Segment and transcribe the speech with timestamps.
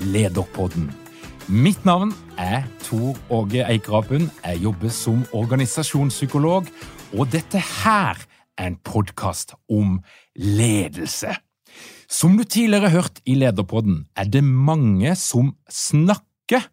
[0.00, 0.90] Lederpodden.
[1.48, 4.28] Mitt navn er Tor Åge Eikrapen.
[4.44, 6.68] Jeg jobber som organisasjonspsykolog,
[7.16, 8.20] og dette her
[8.58, 9.98] er en podkast om
[10.36, 11.34] ledelse.
[12.08, 16.68] Som du tidligere har hørt i Lederpodden, er det mange som snakker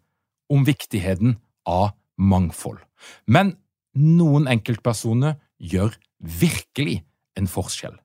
[0.52, 2.78] om viktigheten av mangfold.
[3.26, 3.56] Men
[3.96, 7.02] noen enkeltpersoner gjør virkelig
[7.36, 7.96] en forskjell.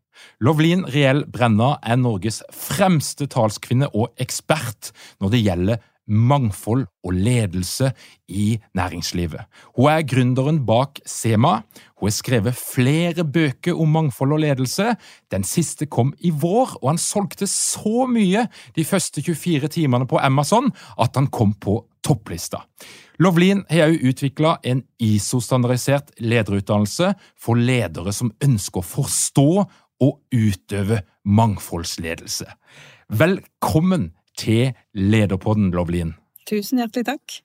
[0.41, 4.91] Lovlin Riel Brenna er Norges fremste talskvinne og ekspert
[5.21, 7.91] når det gjelder mangfold og ledelse
[8.27, 9.45] i næringslivet.
[9.77, 11.61] Hun er gründeren bak Sema.
[11.99, 14.95] Hun har skrevet flere bøker om mangfold og ledelse.
[15.31, 20.19] Den siste kom i vår, og han solgte så mye de første 24 timene på
[20.19, 22.65] Amazon at han kom på topplista.
[23.21, 29.49] Lovlin har også utvikla en ISO-standardisert lederutdannelse for ledere som ønsker å forstå
[30.01, 32.47] og utøve mangfoldsledelse.
[33.09, 36.15] Velkommen til Lederpodden, Lovlin.
[36.49, 37.39] Tusen hjertelig takk.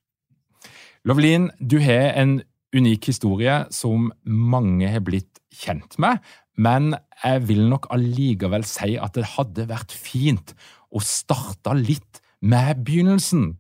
[1.07, 2.41] Lovlin, du har en
[2.77, 6.19] unik historie som mange har blitt kjent med,
[6.57, 10.55] men jeg vil nok allikevel si at det hadde vært fint
[10.91, 13.55] å starte litt med begynnelsen.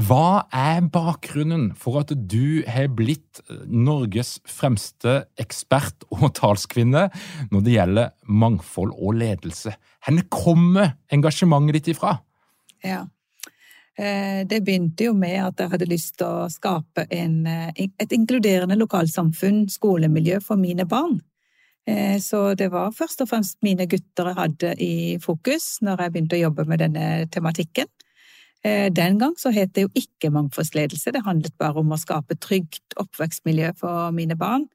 [0.00, 7.10] Hva er bakgrunnen for at du har blitt Norges fremste ekspert og talskvinne
[7.52, 9.74] når det gjelder mangfold og ledelse?
[10.06, 12.14] Hvor kommer engasjementet ditt ifra?
[12.82, 13.02] Ja,
[14.00, 18.16] eh, det begynte jo med at jeg hadde lyst til å skape en, eh, et
[18.16, 21.20] inkluderende lokalsamfunn, skolemiljø, for mine barn.
[21.86, 26.12] Eh, så det var først og fremst mine gutter jeg hadde i fokus når jeg
[26.12, 27.90] begynte å jobbe med denne tematikken.
[28.64, 32.36] Eh, den gang så het det jo ikke mangfoldsledelse, det handlet bare om å skape
[32.38, 34.68] trygt oppvekstmiljø for mine barn.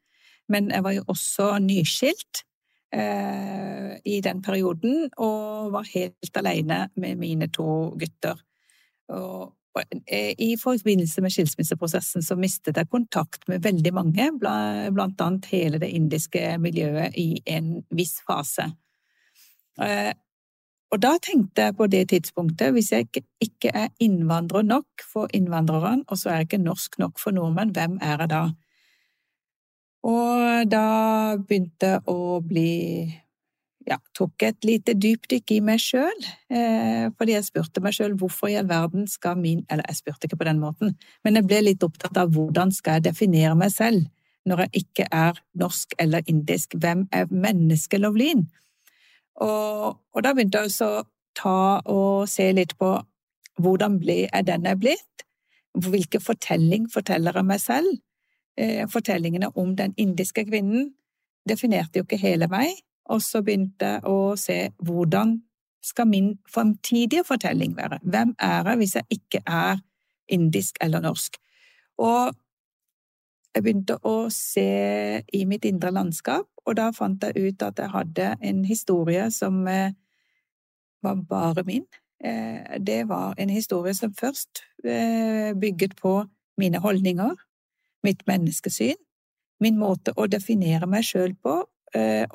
[0.51, 2.43] Men jeg var jo også nyskilt
[2.95, 8.39] eh, i den perioden, og var helt alene med mine to gutter.
[9.07, 15.23] Og, og eh, i forbindelse med skilsmisseprosessen så mistet jeg kontakt med veldig mange, blant
[15.23, 18.67] annet hele det indiske miljøet i en viss fase.
[19.79, 20.11] Eh,
[20.91, 23.07] og da tenkte jeg på det tidspunktet, hvis jeg
[23.43, 27.73] ikke er innvandrer nok for innvandrerne, og så er jeg ikke norsk nok for nordmenn,
[27.75, 28.43] hvem er jeg da?
[30.07, 30.85] Og da
[31.41, 32.75] begynte jeg å bli
[33.87, 38.51] ja, tok et lite dypdykk i meg sjøl, eh, fordi jeg spurte meg sjøl hvorfor
[38.51, 41.61] i all verden skal min Eller jeg spurte ikke på den måten, men jeg ble
[41.63, 44.07] litt opptatt av hvordan skal jeg definere meg selv
[44.47, 46.75] når jeg ikke er norsk eller indisk?
[46.79, 48.47] Hvem er mennesket Lovlin?
[49.43, 51.03] Og, og da begynte jeg å
[51.37, 52.95] ta og se litt på
[53.61, 55.25] hvordan ble, er blitt?
[55.77, 57.97] Hvilken fortelling forteller jeg meg selv?
[58.57, 60.93] Eh, fortellingene om den indiske kvinnen
[61.47, 62.73] definerte jo ikke hele meg,
[63.09, 65.37] og så begynte jeg å se hvordan
[65.85, 67.99] skal min fremtidige fortelling være?
[68.03, 69.77] Hvem er jeg hvis jeg ikke er
[70.27, 71.37] indisk eller norsk?
[71.97, 72.33] Og
[73.57, 74.67] jeg begynte å se
[75.33, 79.63] i mitt indre landskap, og da fant jeg ut at jeg hadde en historie som
[79.71, 79.95] eh,
[81.01, 81.87] var bare min.
[82.21, 86.19] Eh, det var en historie som først eh, bygget på
[86.61, 87.33] mine holdninger,
[88.05, 88.99] mitt menneskesyn,
[89.63, 91.63] min måte å definere meg sjøl på,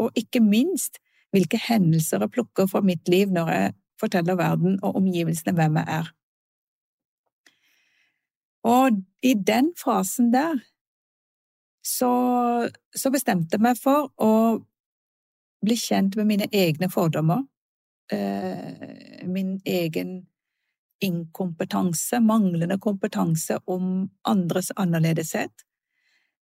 [0.01, 0.97] og ikke minst
[1.31, 5.99] hvilke hendelser jeg plukker fra mitt liv når jeg forteller verden og omgivelsene hvem jeg
[6.01, 6.09] er.
[8.67, 10.59] Og i den fasen der
[11.83, 12.13] så,
[12.95, 14.33] så bestemte jeg meg for å
[15.63, 17.43] bli kjent med mine egne fordommer,
[18.13, 20.27] eh, min egen
[21.03, 25.67] inkompetanse, manglende kompetanse om andres annerledeshet,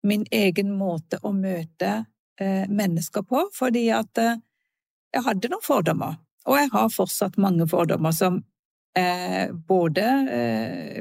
[0.02, 1.93] min egen måte å møte
[2.41, 4.38] eh, mennesker på, fordi at eh,
[5.14, 8.43] jeg hadde noen fordommer, og jeg har fortsatt mange fordommer som
[9.69, 10.05] både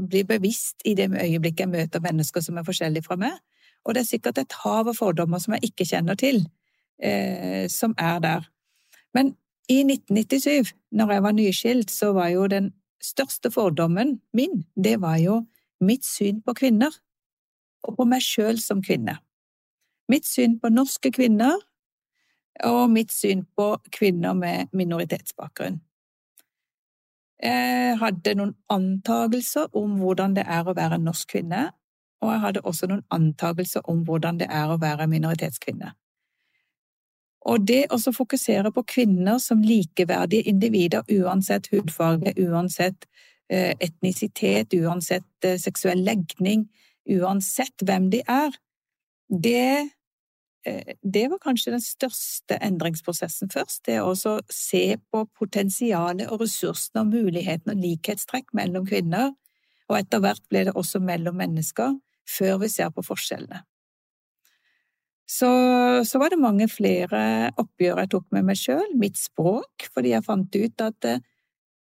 [0.06, 3.40] blir bevisst i det øyeblikket jeg møter mennesker som er forskjellige fra meg,
[3.88, 6.42] og det er sikkert et hav av fordommer som jeg ikke kjenner til,
[7.00, 8.50] eh, som er der.
[9.16, 9.36] Men
[9.72, 12.74] i 1997, når jeg var nyskilt, så var jo den
[13.04, 15.45] største fordommen min, det var jo
[15.80, 16.92] mitt syn på kvinner,
[17.84, 19.18] og på meg sjøl som kvinne.
[20.10, 21.56] Mitt syn på norske kvinner,
[22.66, 25.80] og mitt syn på kvinner med minoritetsbakgrunn.
[27.38, 31.68] Jeg hadde noen antagelser om hvordan det er å være en norsk kvinne,
[32.22, 35.94] og jeg hadde også noen antagelser om hvordan det er å være minoritetskvinne.
[37.48, 43.06] Og det å fokusere på kvinner som likeverdige individer, uansett hudfarge, uansett
[43.50, 46.66] eh, etnisitet, uansett eh, seksuell legning,
[47.08, 48.58] uansett hvem de er,
[49.28, 49.92] det
[50.68, 53.86] Eh, det var kanskje den største endringsprosessen først.
[53.88, 54.14] Det å
[54.52, 59.31] se på potensialet og ressursene og mulighetene og likhetstrekk mellom kvinner,
[59.88, 61.96] og etter hvert ble det også mellom mennesker,
[62.28, 63.64] før vi ser på forskjellene.
[65.28, 65.50] Så,
[66.08, 70.24] så var det mange flere oppgjør jeg tok med meg sjøl, mitt språk, fordi jeg
[70.24, 71.24] fant ut at eh,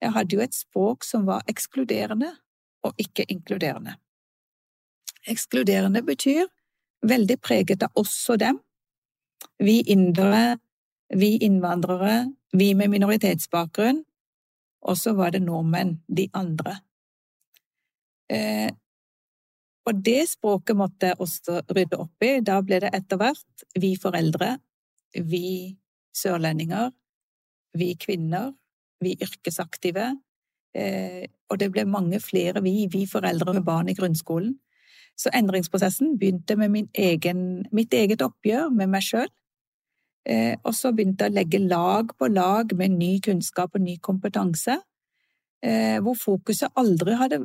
[0.01, 2.35] jeg hadde jo et språk som var ekskluderende
[2.85, 3.97] og ikke inkluderende.
[5.29, 6.49] Ekskluderende betyr
[7.05, 8.61] veldig preget av oss og dem,
[9.61, 10.59] vi indere,
[11.17, 14.03] vi innvandrere, vi med minoritetsbakgrunn,
[14.81, 16.77] og så var det nordmenn, de andre.
[19.91, 22.37] Og det språket måtte jeg også rydde opp i.
[22.47, 24.55] Da ble det etter hvert vi foreldre,
[25.19, 25.75] vi
[26.15, 26.93] sørlendinger,
[27.75, 28.53] vi kvinner,
[29.03, 30.13] vi yrkesaktive,
[30.79, 34.55] eh, og det ble mange flere vi, vi foreldre med barn i grunnskolen.
[35.19, 39.31] Så endringsprosessen begynte med egen, mitt eget oppgjør med meg sjøl,
[40.29, 43.99] eh, og så begynte jeg å legge lag på lag med ny kunnskap og ny
[43.99, 44.79] kompetanse,
[45.67, 47.43] eh, hvor fokuset aldri hadde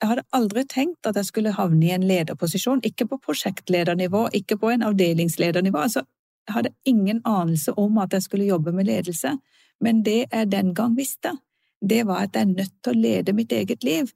[0.00, 4.56] Jeg hadde aldri tenkt at jeg skulle havne i en lederposisjon, ikke på prosjektledernivå, ikke
[4.56, 5.82] på en avdelingsledernivå.
[5.84, 6.06] Altså,
[6.48, 9.36] jeg hadde ingen anelse om at jeg skulle jobbe med ledelse,
[9.80, 11.34] men det jeg den gang visste,
[11.80, 14.10] det var at jeg er nødt til å lede mitt eget liv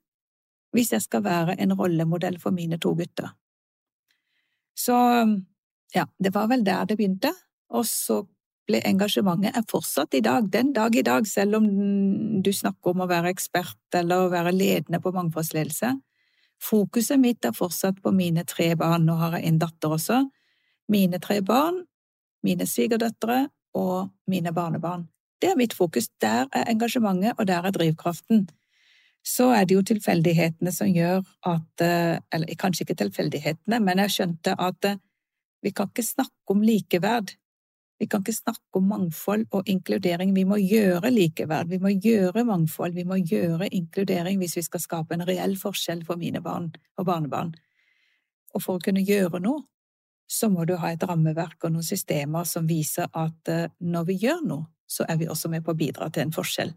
[0.74, 3.28] hvis jeg skal være en rollemodell for mine to gutter.
[4.74, 4.96] Så
[5.94, 7.30] ja, det var vel der det begynte,
[7.70, 8.24] og så
[8.68, 11.66] engasjementet er fortsatt i dag, den dag i dag, selv om
[12.42, 15.92] du snakker om å være ekspert eller å være ledende på mangfoldsledelse.
[16.64, 20.22] Fokuset mitt er fortsatt på mine tre barn, nå har jeg en datter også.
[20.88, 21.84] Mine tre barn,
[22.44, 25.08] mine svigerdøtre og mine barnebarn.
[25.42, 28.46] Det er mitt fokus, der er engasjementet, og der er drivkraften
[29.24, 34.12] så er det jo tilfeldighetene som gjør at eh, Eller kanskje ikke tilfeldighetene, men jeg
[34.12, 35.00] skjønte at eh,
[35.64, 37.32] vi kan ikke snakke om likeverd.
[37.98, 40.32] Vi kan ikke snakke om mangfold og inkludering.
[40.34, 44.82] Vi må gjøre likeverd, vi må gjøre mangfold, vi må gjøre inkludering hvis vi skal
[44.82, 47.54] skape en reell forskjell for mine barn og barnebarn.
[48.54, 49.62] Og for å kunne gjøre noe,
[50.26, 54.16] så må du ha et rammeverk og noen systemer som viser at eh, når vi
[54.24, 56.72] gjør noe, så er vi også med på å bidra til en forskjell.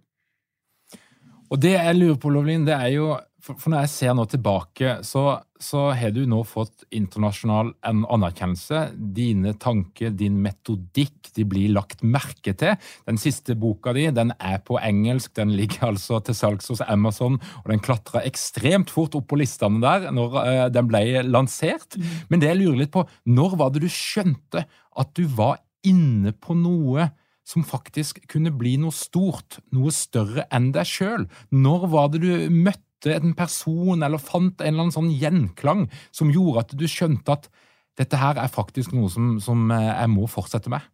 [1.47, 3.11] Og det jeg lurer på, Lovlin, det er jo
[3.55, 5.23] For når jeg ser nå tilbake, så,
[5.61, 8.81] så har du nå fått internasjonal anerkjennelse.
[9.15, 12.75] Dine tanker, din metodikk, de blir lagt merke til.
[13.07, 17.37] Den siste boka di den er på engelsk, den ligger altså til salgs hos Amazon,
[17.63, 21.95] og den klatra ekstremt fort opp på listene der når uh, den ble lansert.
[21.95, 22.09] Mm.
[22.31, 26.33] Men det jeg lurer litt på, når var det du skjønte at du var inne
[26.33, 27.11] på noe
[27.47, 31.29] som faktisk kunne bli noe stort, noe større enn deg sjøl?
[31.55, 36.31] Når var det du møtte en person eller fant en eller annen sånn gjenklang som
[36.33, 37.49] gjorde at du skjønte at
[37.97, 40.85] dette her er faktisk noe som, som eh, jeg må fortsette med?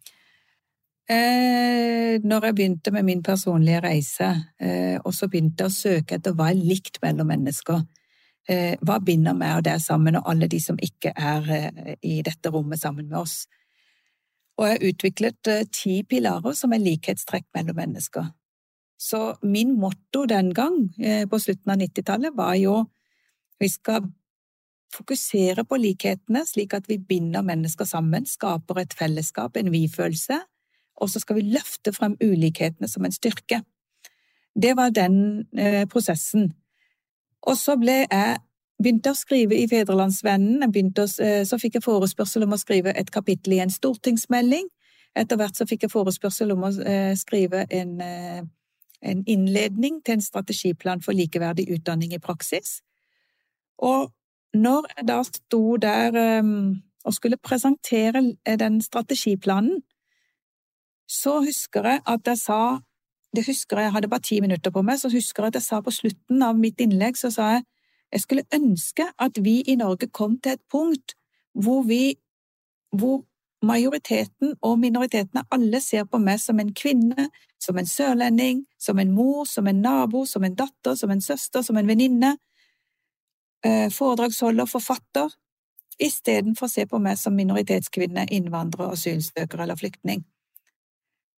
[1.10, 4.30] Eh, når jeg begynte med min personlige reise,
[4.60, 7.82] eh, og så begynte jeg å søke etter hva er likt mellom mennesker,
[8.48, 12.22] eh, hva binder meg og deg sammen, og alle de som ikke er eh, i
[12.24, 13.44] dette rommet sammen med oss,
[14.56, 18.28] og jeg har utviklet ti pilarer som er likhetstrekk mellom mennesker.
[18.98, 22.84] Så min motto den gang, eh, på slutten av 90-tallet, var jo
[23.60, 24.06] vi skal
[24.94, 30.40] fokusere på likhetene slik at vi binder mennesker sammen, skaper et fellesskap, en vi-følelse,
[31.02, 33.62] og så skal vi løfte frem ulikhetene som en styrke.
[34.54, 36.52] Det var den eh, prosessen.
[37.42, 38.38] Og så ble jeg
[38.78, 40.62] begynte å skrive i Fedrelandsvennen.
[40.62, 41.06] Å,
[41.46, 44.68] så fikk jeg forespørsel om å skrive et kapittel i en stortingsmelding.
[45.18, 46.70] Etter hvert så fikk jeg forespørsel om å
[47.18, 47.98] skrive en,
[49.02, 52.80] en innledning til en strategiplan for likeverdig utdanning i praksis.
[53.78, 54.12] Og
[54.54, 56.16] når jeg da sto der
[57.04, 58.22] og skulle presentere
[58.58, 59.82] den strategiplanen,
[61.08, 62.80] så husker jeg at jeg sa
[63.34, 65.62] det husker Jeg jeg hadde bare ti minutter på meg, så husker jeg at jeg
[65.62, 67.64] sa på slutten av mitt innlegg så sa jeg
[68.12, 71.16] jeg skulle ønske at vi i Norge kom til et punkt
[71.54, 72.14] hvor vi
[72.94, 73.24] hvor
[73.66, 77.28] majoriteten og minoritetene alle ser på meg som en kvinne,
[77.60, 81.62] som en sørlending, som en mor, som en nabo, som en datter, som en søster,
[81.62, 82.36] som en venninne,
[83.64, 85.32] eh, foredragsholder, forfatter,
[86.00, 90.24] istedenfor å se på meg som minoritetskvinne, innvandrer, asylsøker eller flyktning.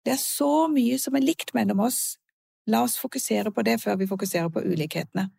[0.05, 2.19] Det er så mye som er likt mellom oss.
[2.67, 5.31] La oss fokusere på det før vi fokuserer på ulikhetene.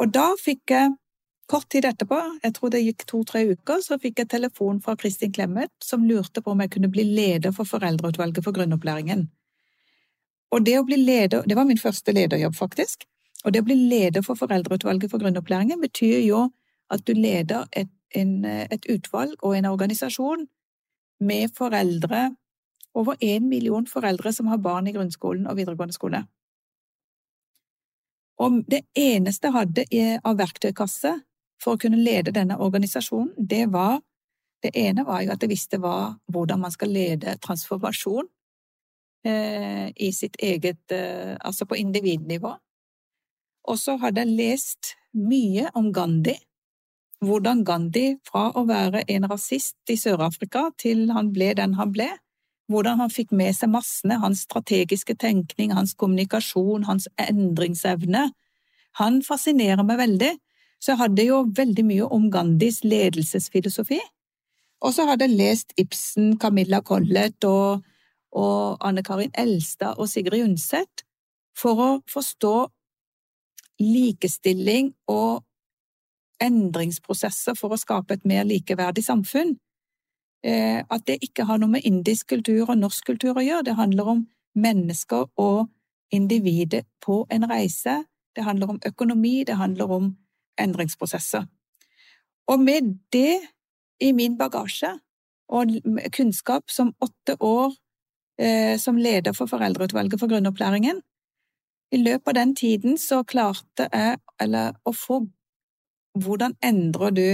[0.00, 0.94] Og da fikk jeg,
[1.50, 5.32] kort tid etterpå, jeg tror det gikk to–tre uker, så fikk jeg telefon fra Kristin
[5.34, 9.26] Clemet som lurte på om jeg kunne bli leder for Foreldreutvalget for grunnopplæringen.
[10.54, 13.04] Og det å bli leder, det var min første lederjobb, faktisk.
[13.44, 16.46] Og det å bli leder for Foreldreutvalget for grunnopplæringen betyr jo
[16.94, 20.46] at du leder et, en, et utvalg og en organisasjon
[21.24, 22.28] med foreldre
[22.94, 26.22] over én million foreldre som har barn i grunnskolen og videregående skole.
[28.42, 29.84] Og det eneste jeg hadde
[30.24, 31.14] av verktøykasse
[31.62, 34.00] for å kunne lede denne organisasjonen, det var
[34.64, 38.24] Det ene var jo at jeg visste hva, hvordan man skal lede transformasjon
[39.28, 42.54] eh, i sitt eget eh, Altså på individnivå.
[43.68, 46.38] Og så hadde jeg lest mye om Gandhi.
[47.20, 52.08] Hvordan Gandhi, fra å være en rasist i Sør-Afrika til han ble den han ble,
[52.72, 58.30] hvordan han fikk med seg massene, hans strategiske tenkning, hans kommunikasjon, hans endringsevne.
[59.00, 60.32] Han fascinerer meg veldig,
[60.84, 64.02] så jeg hadde jo veldig mye om Gandhis ledelsesfilosofi.
[64.84, 67.80] Og så hadde jeg lest Ibsen, Camilla Collett og,
[68.36, 71.06] og Anne Karin Elstad og Sigrid Undset
[71.56, 72.52] for å forstå
[73.80, 75.40] likestilling og
[76.44, 79.54] endringsprosesser for å skape et mer likeverdig samfunn.
[80.44, 83.70] Eh, at det ikke har noe med indisk kultur og norsk kultur å gjøre.
[83.70, 84.20] Det handler om
[84.52, 85.70] mennesker og
[86.12, 88.02] individet på en reise.
[88.36, 90.12] Det handler om økonomi, det handler om
[90.60, 91.46] endringsprosesser.
[92.48, 93.40] Og med det
[94.00, 94.98] i min bagasje,
[95.48, 95.70] og
[96.12, 97.74] kunnskap som åtte år
[98.40, 101.02] eh, som leder for Foreldreutvalget for grunnopplæringen,
[101.92, 105.24] i løpet av den tiden så klarte jeg eller, å få
[106.14, 107.28] Hvordan endrer du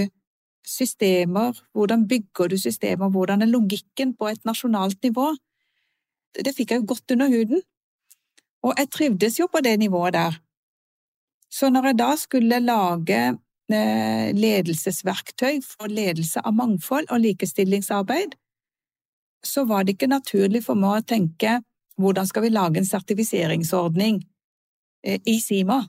[0.65, 5.27] systemer, hvordan bygger du systemer, hvordan er logikken på et nasjonalt nivå?
[6.33, 7.61] Det fikk jeg jo godt under huden,
[8.65, 10.39] og jeg trivdes jo på det nivået der.
[11.51, 18.37] Så når jeg da skulle lage eh, ledelsesverktøy for ledelse av mangfold og likestillingsarbeid,
[19.43, 21.59] så var det ikke naturlig for meg å tenke
[22.01, 24.21] hvordan skal vi lage en sertifiseringsordning
[25.05, 25.81] eh, i Sima?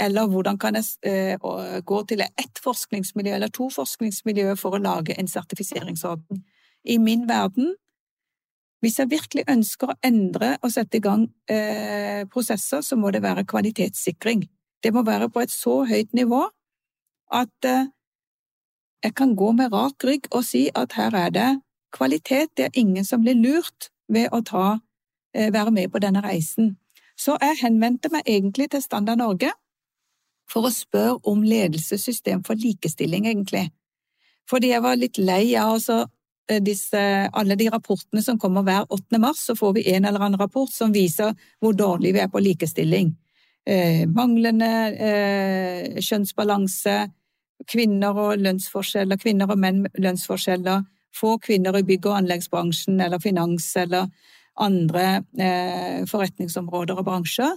[0.00, 5.14] Eller hvordan kan jeg eh, gå til ett forskningsmiljø eller to forskningsmiljøer for å lage
[5.14, 6.42] en sertifiseringsordning?
[6.84, 7.76] I min verden,
[8.82, 11.22] hvis jeg virkelig ønsker å endre og sette i gang
[12.28, 14.42] prosesser, så må det være kvalitetssikring.
[14.84, 16.42] Det må være på et så høyt nivå
[17.32, 17.88] at eh,
[19.04, 21.50] jeg kan gå med rak rygg og si at her er det
[21.92, 24.78] kvalitet, det er ingen som blir lurt ved å ta,
[25.34, 26.76] være med på denne reisen.
[27.18, 29.50] Så jeg henvendte meg egentlig til Standard Norge
[30.50, 33.68] for å spørre om ledelsessystem for likestilling, egentlig.
[34.50, 36.04] Fordi jeg var litt lei av altså,
[36.64, 37.00] disse,
[37.32, 39.20] alle de rapportene som kommer hver 8.
[39.22, 42.42] mars, så får vi en eller annen rapport som viser hvor dårlig vi er på
[42.44, 43.14] likestilling.
[43.64, 46.96] Eh, manglende eh, kjønnsbalanse,
[47.70, 53.70] kvinner og lønnsforskjeller, kvinner og menn lønnsforskjeller, få kvinner i bygg- og anleggsbransjen eller finans
[53.80, 54.10] eller
[54.60, 57.56] andre eh, forretningsområder og bransjer.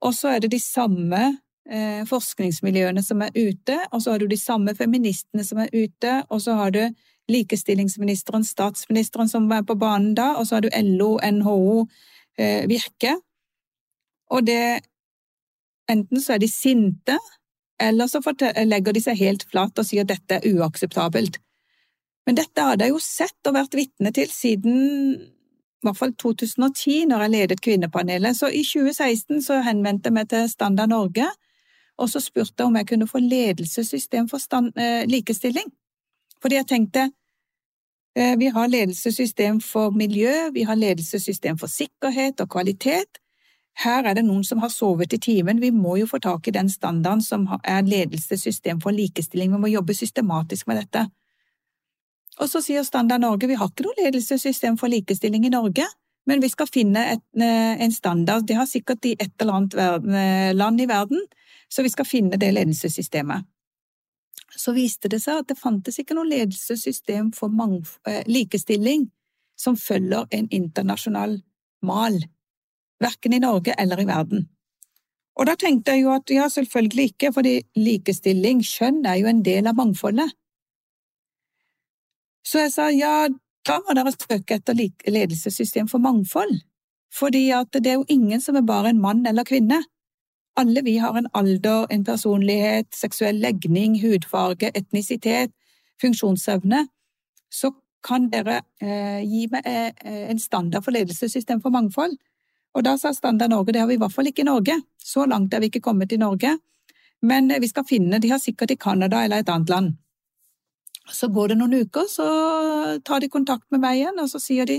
[0.00, 1.20] Og så er det de samme
[1.68, 6.14] eh, forskningsmiljøene som er ute, og så har du de samme feministene som er ute,
[6.30, 6.82] og så har du
[7.30, 11.84] likestillingsministeren, statsministeren som er på banen da, og så har du LO, NHO,
[12.38, 13.18] eh, Virke.
[14.30, 14.80] Og det
[15.90, 17.18] Enten så er de sinte,
[17.80, 18.20] eller så
[18.68, 21.40] legger de seg helt flat og sier at dette er uakseptabelt.
[22.28, 24.80] Men dette hadde jeg jo sett og vært vitne til siden
[25.80, 28.36] i hvert fall 2010, når jeg ledet Kvinnepanelet.
[28.36, 31.30] Så i 2016 så henvendte jeg meg til Standard Norge
[32.00, 35.68] og så spurte jeg om jeg kunne få ledelsessystem for stand, eh, likestilling.
[36.40, 37.10] Fordi jeg tenkte
[38.16, 43.19] eh, vi har ledelsessystem for miljø, vi har ledelsessystem for sikkerhet og kvalitet.
[43.80, 46.54] Her er det noen som har sovet i timen, vi må jo få tak i
[46.54, 51.06] den standarden som er ledelsessystem for likestilling, vi må jobbe systematisk med dette.
[52.40, 55.86] Og så sier Standard Norge vi har ikke noe ledelsessystem for likestilling i Norge,
[56.28, 59.74] men vi skal finne et, eh, en standard, det har sikkert i et eller annet
[59.74, 61.20] verden, eh, land i verden,
[61.68, 63.44] så vi skal finne det ledelsessystemet.
[64.56, 67.48] Så viste det seg at det fantes ikke noe ledelsessystem for
[68.06, 69.10] eh, likestilling
[69.56, 71.42] som følger en internasjonal
[71.82, 72.20] mal,
[73.00, 74.48] verken i Norge eller i verden.
[75.38, 79.44] Og da tenkte jeg jo at ja, selvfølgelig ikke, fordi likestilling, kjønn, er jo en
[79.44, 80.34] del av mangfoldet.
[82.44, 83.28] Så jeg sa ja,
[83.68, 86.60] da må dere søke etter ledelsessystem for mangfold,
[87.14, 89.82] fordi at det er jo ingen som er bare en mann eller kvinne.
[90.58, 95.52] Alle vi har en alder, en personlighet, seksuell legning, hudfarge, etnisitet,
[96.02, 96.86] funksjonsevne.
[97.52, 97.72] Så
[98.04, 99.92] kan dere eh, gi meg eh,
[100.32, 102.16] en standard for ledelsessystem for mangfold?
[102.74, 104.76] Og da sa Standard Norge det har vi i hvert fall ikke i Norge.
[104.98, 106.56] Så langt er vi ikke kommet i Norge.
[107.22, 109.96] Men vi skal finne, de har sikkert i Canada eller et annet land.
[111.10, 112.26] Så går det noen uker, så
[113.04, 114.78] tar de kontakt med meg igjen, og så sier de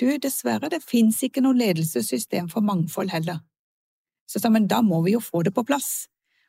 [0.00, 3.42] du, dessverre, det fins ikke noe ledelsessystem for mangfold heller.
[4.26, 6.06] Så sa men da må vi jo få det på plass.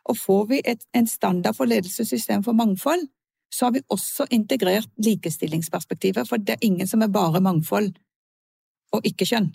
[0.10, 3.08] Og får vi et, en standard for ledelsessystem for mangfold,
[3.54, 7.92] så har vi også integrert likestillingsperspektivet, for det er ingen som er bare mangfold
[8.94, 9.52] og ikke kjønn.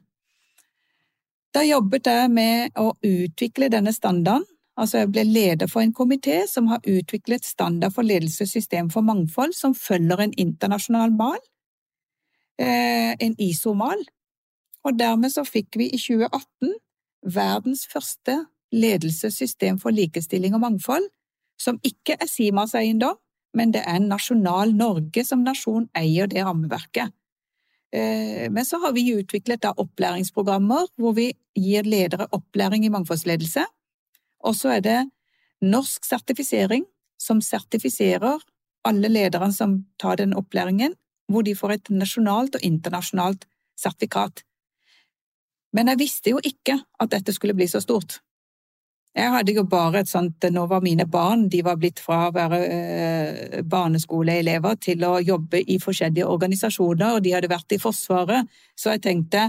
[1.54, 4.44] Da jobbet jeg med å utvikle denne standarden,
[4.78, 9.56] altså jeg ble leder for en komité som har utviklet standard for ledelsessystem for mangfold
[9.56, 11.40] som følger en internasjonal mal,
[12.60, 14.04] eh, en ISO-mal,
[14.84, 16.76] og dermed så fikk vi i 2018
[17.34, 21.08] verdens første ledelsessystem for likestilling og mangfold,
[21.58, 23.16] som ikke er Simas eiendom,
[23.56, 27.10] men det er en nasjonal Norge som nasjon eier det rammeverket.
[27.92, 33.64] Eh, men så har vi utviklet opplæringsprogrammer hvor vi gir ledere opplæring i mangfoldsledelse.
[34.44, 34.98] Og så er det
[35.64, 36.84] norsk sertifisering
[37.18, 38.38] som sertifiserer
[38.86, 40.94] alle lederne som tar den opplæringen,
[41.28, 43.44] hvor de får et nasjonalt og internasjonalt
[43.78, 44.44] sertifikat.
[45.72, 48.20] Men jeg visste jo ikke at dette skulle bli så stort.
[49.18, 52.34] Jeg hadde jo bare et sånt Nå var mine barn de var blitt fra å
[52.34, 58.46] være eh, barneskoleelever til å jobbe i forskjellige organisasjoner, og de hadde vært i Forsvaret,
[58.78, 59.48] så jeg tenkte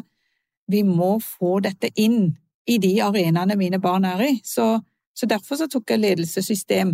[0.69, 2.31] vi må få dette inn
[2.69, 4.33] i de arenaene mine barn er i.
[4.45, 4.65] Så,
[5.13, 6.93] så derfor så tok jeg ledelsessystem,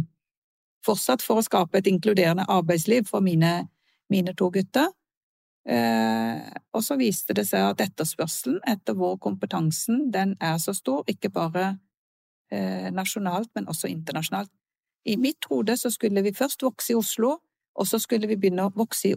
[0.86, 3.66] fortsatt for å skape et inkluderende arbeidsliv for mine,
[4.12, 4.92] mine to gutter.
[5.68, 6.44] Eh,
[6.76, 11.34] og så viste det seg at etterspørselen etter vår kompetansen, den er så stor, ikke
[11.34, 11.80] bare eh,
[12.94, 14.52] nasjonalt, men også internasjonalt.
[15.06, 17.38] I mitt hode så skulle vi først vokse i Oslo,
[17.76, 19.16] og så skulle vi begynne å vokse i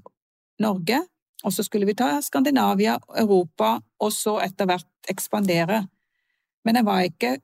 [0.61, 1.01] Norge,
[1.45, 5.85] og så skulle vi ta Skandinavia, Europa, og så etter hvert ekspandere.
[6.65, 7.37] Men jeg var ikke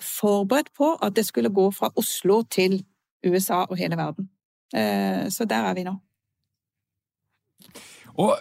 [0.00, 2.80] forberedt på at det skulle gå fra Oslo til
[3.26, 4.30] USA og hele verden.
[4.74, 5.96] Eh, så der er vi nå.
[8.20, 8.36] Og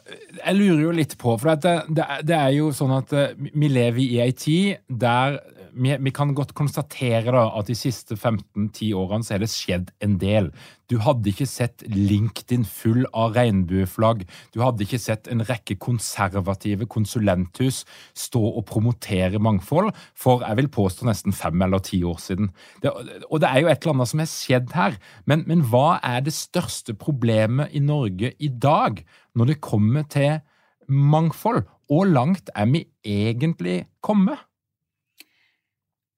[0.45, 4.19] jeg lurer jo litt på, for det, er jo sånn at eh, vi lever i
[4.23, 5.39] ei tid der
[5.79, 9.91] vi, vi, kan godt konstatere da at de siste 15-10 årene så er det skjedd
[10.03, 10.49] en del.
[10.91, 14.25] Du hadde ikke sett LinkedIn full av regnbueflagg.
[14.53, 17.83] Du hadde ikke sett en rekke konservative konsulenthus
[18.17, 22.51] stå og promotere mangfold for jeg vil påstå nesten fem eller ti år siden.
[22.83, 22.91] Det,
[23.29, 24.99] og det er jo et eller annet som har skjedd her.
[25.29, 29.03] Men, men hva er det største problemet i Norge i dag
[29.37, 30.41] når det kommer til
[30.89, 31.63] mangfold?
[31.89, 34.48] Hvor langt er vi egentlig kommet?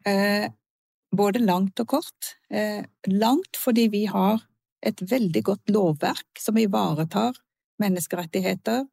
[0.05, 0.49] Eh,
[1.11, 2.35] både langt og kort.
[2.49, 4.41] Eh, langt fordi vi har
[4.81, 7.37] et veldig godt lovverk som ivaretar
[7.81, 8.85] menneskerettigheter,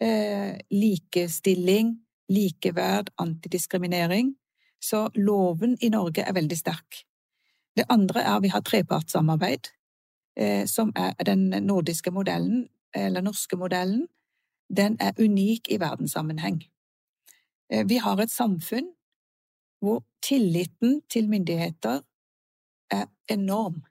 [0.00, 1.96] eh, likestilling,
[2.28, 4.34] likeverd, antidiskriminering.
[4.80, 7.04] Så loven i Norge er veldig sterk.
[7.76, 9.68] Det andre er at vi har trepartssamarbeid,
[10.66, 14.06] som er den nordiske modellen, eller norske modellen.
[14.76, 16.62] Den er unik i verdenssammenheng.
[17.86, 18.88] Vi har et samfunn
[19.80, 22.02] hvor tilliten til myndigheter
[22.90, 23.82] er enorm.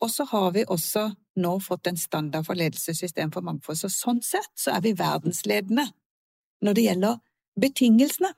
[0.00, 4.22] Og så har vi også nå fått en standard for ledelsessystem for mangfold, så sånn
[4.22, 5.86] sett så er vi verdensledende
[6.64, 7.22] når det gjelder
[7.60, 8.30] betingelsene.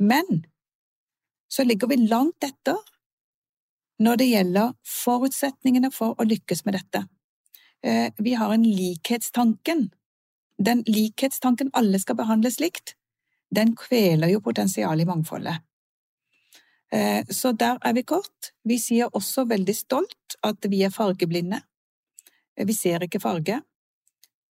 [0.00, 0.44] Men
[1.50, 2.78] så ligger vi langt etter
[4.00, 7.04] når det gjelder forutsetningene for å lykkes med dette.
[7.84, 9.90] Eh, vi har en likhetstanken.
[10.56, 12.94] Den likhetstanken alle skal behandles likt,
[13.54, 15.62] den kveler jo potensialet i mangfoldet.
[16.92, 18.52] Eh, så der er vi kort.
[18.64, 21.60] Vi sier også veldig stolt at vi er fargeblinde.
[22.56, 23.60] Eh, vi ser ikke farge.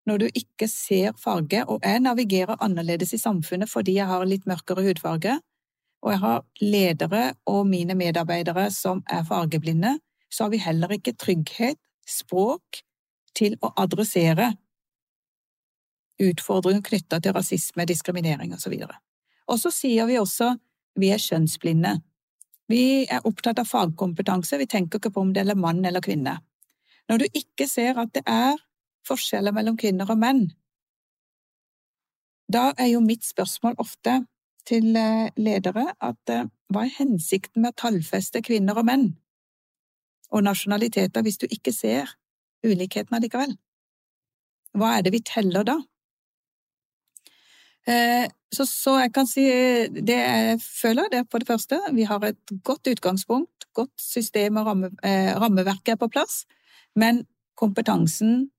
[0.08, 4.48] Når du ikke ser farge, og jeg navigerer annerledes i samfunnet fordi jeg har litt
[4.48, 5.40] mørkere hudfarge,
[6.02, 9.98] og jeg har ledere og mine medarbeidere som er fargeblinde,
[10.32, 12.82] så har vi heller ikke trygghet, språk,
[13.36, 14.54] til å adressere
[16.20, 18.76] utfordringer knytta til rasisme, diskriminering osv.
[19.50, 20.54] Og så sier vi også
[21.00, 21.96] vi er kjønnsblinde.
[22.70, 26.38] Vi er opptatt av fagkompetanse, vi tenker ikke på om det er mann eller kvinne.
[27.10, 28.60] Når du ikke ser at det er
[29.08, 30.44] forskjeller mellom kvinner og menn,
[32.50, 34.20] da er jo mitt spørsmål ofte
[34.70, 39.08] til eh, ledere at eh, hva er hensikten med å tallfeste kvinner og menn
[40.30, 42.10] og nasjonaliteter hvis du ikke ser
[42.66, 43.56] ulikheten allikevel?
[44.78, 45.80] Hva er det vi teller da?
[47.90, 49.44] Eh, så, så, jeg kan si
[50.06, 54.60] det jeg føler, det er på det første vi har et godt utgangspunkt, godt system
[54.62, 56.44] og ramme, eh, rammeverket er på plass,
[56.96, 57.24] men
[57.58, 58.52] kompetansen,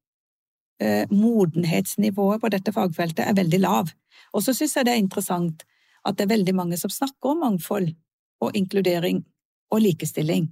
[0.82, 3.92] eh, modenhetsnivået på dette fagfeltet er veldig lav.
[4.34, 5.64] Og så syns jeg det er interessant
[6.04, 7.92] at det er veldig mange som snakker om mangfold
[8.40, 9.22] og inkludering
[9.70, 10.50] og likestilling,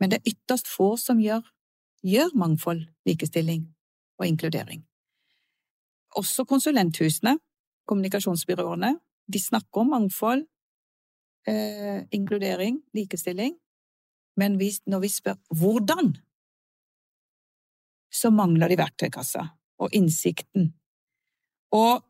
[0.00, 1.44] men det er ytterst få som gjør,
[2.02, 3.66] gjør mangfold, likestilling
[4.18, 4.82] og inkludering.
[6.16, 7.36] Også konsulenthusene
[7.86, 8.96] kommunikasjonsbyråene.
[9.26, 10.44] De snakker om mangfold,
[11.48, 13.56] eh, inkludering, likestilling,
[14.36, 16.12] men vi, når vi spør hvordan,
[18.12, 19.48] så mangler de verktøykassa
[19.82, 20.70] og innsikten.
[21.74, 22.04] Og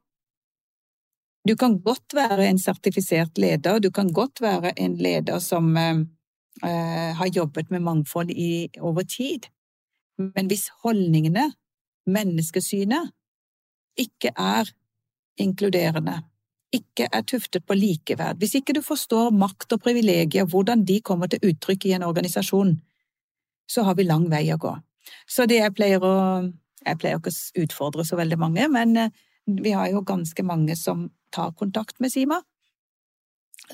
[1.48, 6.04] du kan godt være en sertifisert leder, du kan godt være en leder som eh,
[6.64, 9.46] eh har jobbet med mangfold i, over tid,
[10.18, 11.52] men hvis holdningene,
[12.06, 13.12] menneskesynet,
[13.96, 14.72] ikke er
[15.40, 16.20] inkluderende,
[16.74, 21.30] ikke er tuftet på likeverd, hvis ikke du forstår makt og privilegier, hvordan de kommer
[21.30, 22.74] til uttrykk i en organisasjon,
[23.70, 24.72] så har vi lang vei å gå.
[25.28, 26.14] Så det jeg pleier å
[26.86, 29.14] Jeg pleier ikke å utfordre så veldig mange, men eh,
[29.46, 32.36] vi har jo ganske mange som tar kontakt med Sima,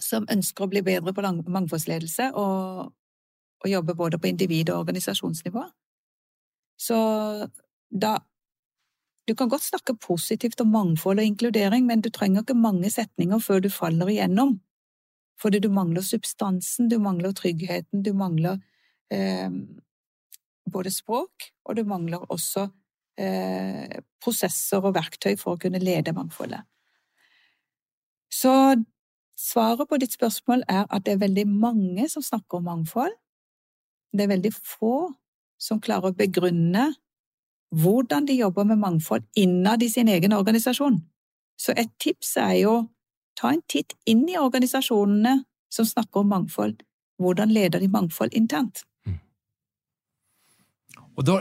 [0.01, 2.87] som ønsker å bli bedre på mangfoldsledelse og,
[3.61, 5.67] og jobbe både på individ- og organisasjonsnivå.
[6.81, 6.97] Så
[7.93, 8.15] da
[9.29, 13.39] du kan godt snakke positivt om mangfold og inkludering, men du trenger ikke mange setninger
[13.39, 14.57] før du faller igjennom.
[15.41, 18.59] Fordi du mangler substansen, du mangler tryggheten, du mangler
[19.11, 19.51] eh,
[20.73, 22.69] både språk, og du mangler også
[23.19, 26.63] eh, prosesser og verktøy for å kunne lede mangfoldet.
[28.33, 28.53] Så
[29.39, 33.15] svaret på ditt spørsmål er at det er veldig mange som snakker om mangfold.
[34.13, 35.13] Det er veldig få
[35.63, 36.91] som klarer å begrunne
[37.73, 41.01] hvordan de jobber med mangfold innad i sin egen organisasjon.
[41.59, 42.75] Så et tips er jo
[43.39, 46.83] ta en titt inn i organisasjonene som snakker om mangfold.
[47.23, 48.85] Hvordan leder de mangfold internt?
[49.07, 49.21] Mm.
[51.17, 51.39] Og da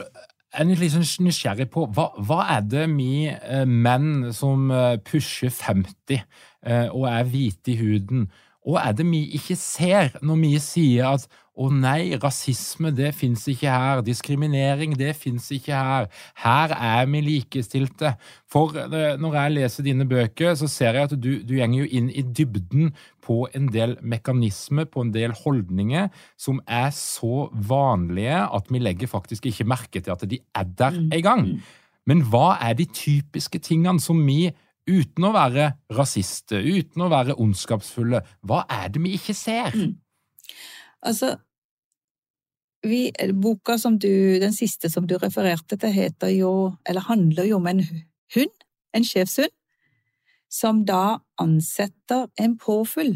[0.52, 5.00] er jeg litt sånn nysgjerrig på hva, hva er det vi eh, menn som eh,
[5.04, 8.26] pusher 50 eh, og er hvite i huden,
[8.62, 11.26] og er det vi ikke ser når vi sier at
[11.62, 16.08] å nei, rasisme det fins ikke her, diskriminering det fins ikke her,
[16.40, 18.14] her er vi likestilte.
[18.50, 21.90] For eh, når jeg leser dine bøker, så ser jeg at du, du gjenger jo
[22.00, 26.08] inn i dybden på en del mekanismer, på en del holdninger,
[26.40, 30.98] som er så vanlige at vi legger faktisk ikke merke til at de er der
[31.04, 31.22] engang.
[31.28, 31.48] gang.
[31.52, 31.78] Mm.
[32.10, 34.50] Men hva er de typiske tingene som vi
[34.92, 39.72] uten å være rasister, uten å være ondskapsfulle, hva er det vi ikke ser?
[39.76, 39.96] Mm.
[41.08, 41.36] Altså,
[42.86, 46.54] vi, boka som du, den siste som du refererte til, heter jo,
[46.86, 47.84] eller handler jo om en
[48.36, 49.54] hund, en sjefshund,
[50.52, 53.16] som da ansetter en påfugl.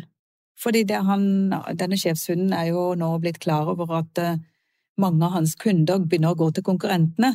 [0.62, 4.38] Fordi han, denne sjefshunden er jo nå blitt klar over at eh,
[5.02, 7.34] mange av hans kunder begynner å gå til konkurrentene,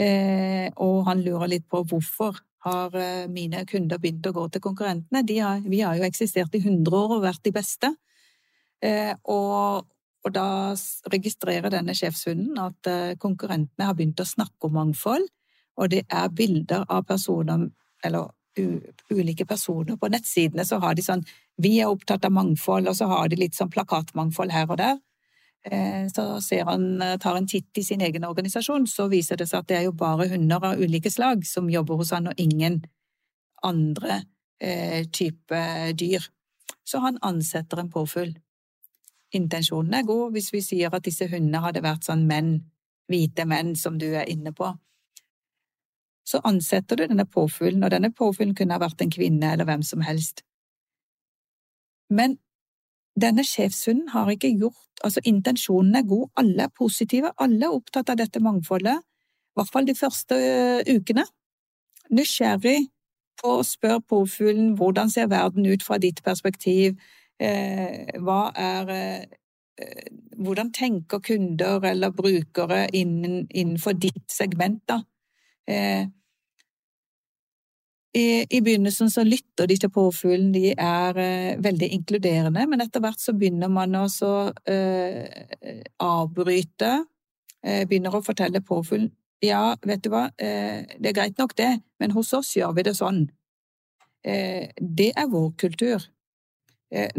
[0.00, 4.64] eh, og han lurer litt på hvorfor har eh, mine kunder begynt å gå til
[4.64, 5.22] konkurrentene.
[5.42, 7.92] Har, vi har jo eksistert i 100 år og vært de beste.
[8.84, 9.86] Eh, og,
[10.24, 10.48] og da
[11.12, 15.28] registrerer denne sjefshunden at eh, konkurrentene har begynt å snakke om mangfold,
[15.76, 17.68] og det er bilder av personer,
[18.04, 18.32] eller
[19.12, 21.24] ulike personer på nettsidene, så har de sånn
[21.58, 24.98] 'Vi er opptatt av mangfold', og så har de litt sånn plakatmangfold her og der.
[25.66, 26.86] Eh, så ser han,
[27.20, 29.96] tar en titt i sin egen organisasjon, så viser det seg at det er jo
[29.98, 32.84] bare hunder av ulike slag som jobber hos han, og ingen
[33.66, 34.22] andre
[34.62, 35.62] eh, type
[35.98, 36.28] dyr.
[36.86, 38.36] Så han ansetter en påfugl
[39.34, 42.58] intensjonen er god hvis vi sier at disse hundene hadde vært sånn menn,
[43.10, 44.72] hvite menn, som du er inne på.
[46.26, 49.84] Så ansetter du denne påfuglen, og denne påfuglen kunne ha vært en kvinne eller hvem
[49.86, 50.42] som helst.
[52.10, 52.38] Men
[53.20, 58.08] denne sjefshunden har ikke gjort Altså, intensjonen er god, alle er positive, alle er opptatt
[58.08, 61.26] av dette mangfoldet, i hvert fall de første øh, ukene.
[62.16, 62.78] Nysgjerrig
[63.36, 66.96] på å spørre påfuglen hvordan ser verden ut fra ditt perspektiv,
[67.36, 69.26] Hva er
[70.40, 75.02] Hvordan tenker kunder eller brukere innenfor ditt segment, da?
[78.16, 83.02] I, I, begynnelsen så lytter de til påfuglen, de er uh, veldig inkluderende, men etter
[83.04, 85.24] hvert så begynner man å uh,
[86.00, 89.10] avbryte, uh, begynner å fortelle påfuglen
[89.44, 91.68] ja, vet du hva, det er greit nok det,
[92.00, 93.18] men hos oss gjør vi det sånn.
[94.24, 96.06] Det er vår kultur.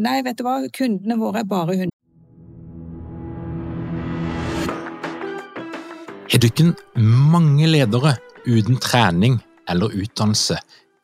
[0.01, 1.93] Nei, vet du hva, kundene våre er bare hunder.
[6.33, 8.15] Har dere mange ledere
[8.49, 9.37] uten trening
[9.69, 10.57] eller utdannelse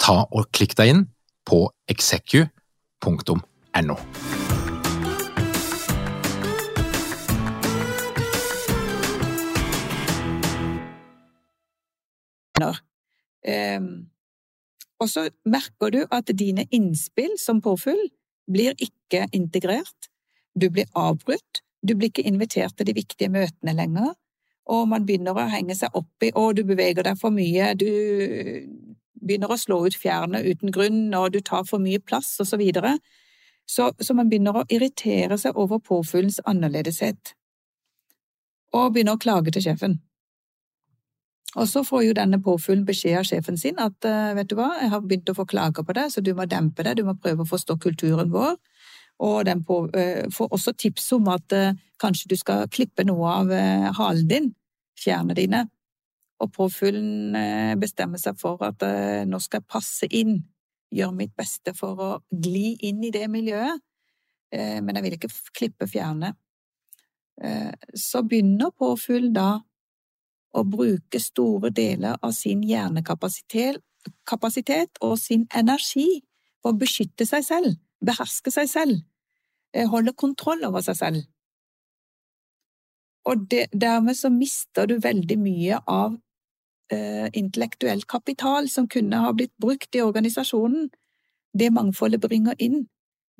[0.00, 1.04] ta og klikk deg inn
[1.44, 3.98] på execu.no.
[13.44, 14.08] Um,
[15.02, 18.00] og så merker du at dine innspill som påfyll
[18.50, 20.08] blir ikke integrert,
[20.54, 24.14] du blir avbrutt, du blir ikke invitert til de viktige møtene lenger,
[24.64, 28.93] og man begynner å henge seg opp i å, du beveger deg for mye, du
[29.26, 32.60] begynner å slå ut fjærene uten grunn, og du tar for mye plass, og så
[32.60, 32.98] videre.
[33.66, 37.34] Så, så man begynner å irritere seg over påfuglens annerledeshet,
[38.74, 40.02] og begynner å klage til sjefen.
[41.54, 44.72] Og så får jo denne påfuglen beskjed av sjefen sin at eh, vet du hva,
[44.80, 47.14] jeg har begynt å få klager på deg, så du må dempe deg, du må
[47.14, 48.56] prøve å forstå kulturen vår.
[49.22, 53.30] Og den på, uh, får også tips om at uh, kanskje du skal klippe noe
[53.30, 53.52] av
[53.94, 54.48] halen din,
[54.98, 55.60] fjærene dine,
[56.42, 60.38] og påfuglen eh, bestemmer seg for at eh, nå skal jeg passe inn,
[60.94, 63.80] gjøre mitt beste for å gli inn i det miljøet,
[64.54, 66.30] eh, men jeg vil ikke klippe fjerne.
[67.98, 69.58] Så begynner påfuglen da
[70.54, 73.82] å bruke store deler av sin hjernekapasitet
[75.02, 76.22] og sin energi
[76.62, 79.02] for å beskytte seg selv, beherske seg selv,
[79.90, 81.26] holde kontroll over seg selv.
[83.24, 86.16] Og det, dermed så mister du veldig mye av
[86.92, 90.90] eh, intellektuell kapital som kunne ha blitt brukt i organisasjonen.
[91.54, 92.84] Det mangfoldet bringer inn,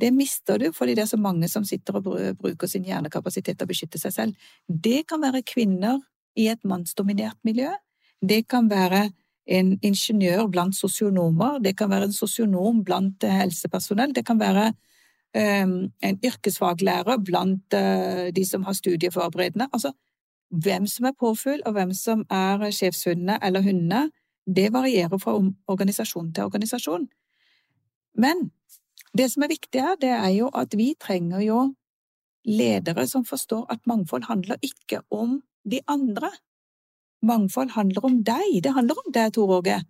[0.01, 2.09] det mister du fordi det er så mange som sitter og
[2.41, 4.49] bruker sin hjernekapasitet til å beskytte seg selv.
[4.67, 6.01] Det kan være kvinner
[6.39, 7.71] i et mannsdominert miljø.
[8.23, 9.09] Det kan være
[9.45, 14.71] en ingeniør blant sosionomer, det kan være en sosionom blant helsepersonell, det kan være
[15.35, 19.67] en yrkesfaglærer blant uh, de som har studieforberedende.
[19.73, 19.93] Altså,
[20.51, 24.11] hvem som er påfugl, og hvem som er sjefshundene eller hundene,
[24.47, 25.35] det varierer fra
[25.69, 27.09] organisasjon til organisasjon.
[28.15, 28.51] Men
[29.19, 31.75] det som er viktig her, det er jo at vi trenger jo
[32.45, 36.31] ledere som forstår at mangfold handler ikke om de andre.
[37.23, 38.61] Mangfold handler om deg.
[38.63, 39.81] Det handler om deg, Tor Åge.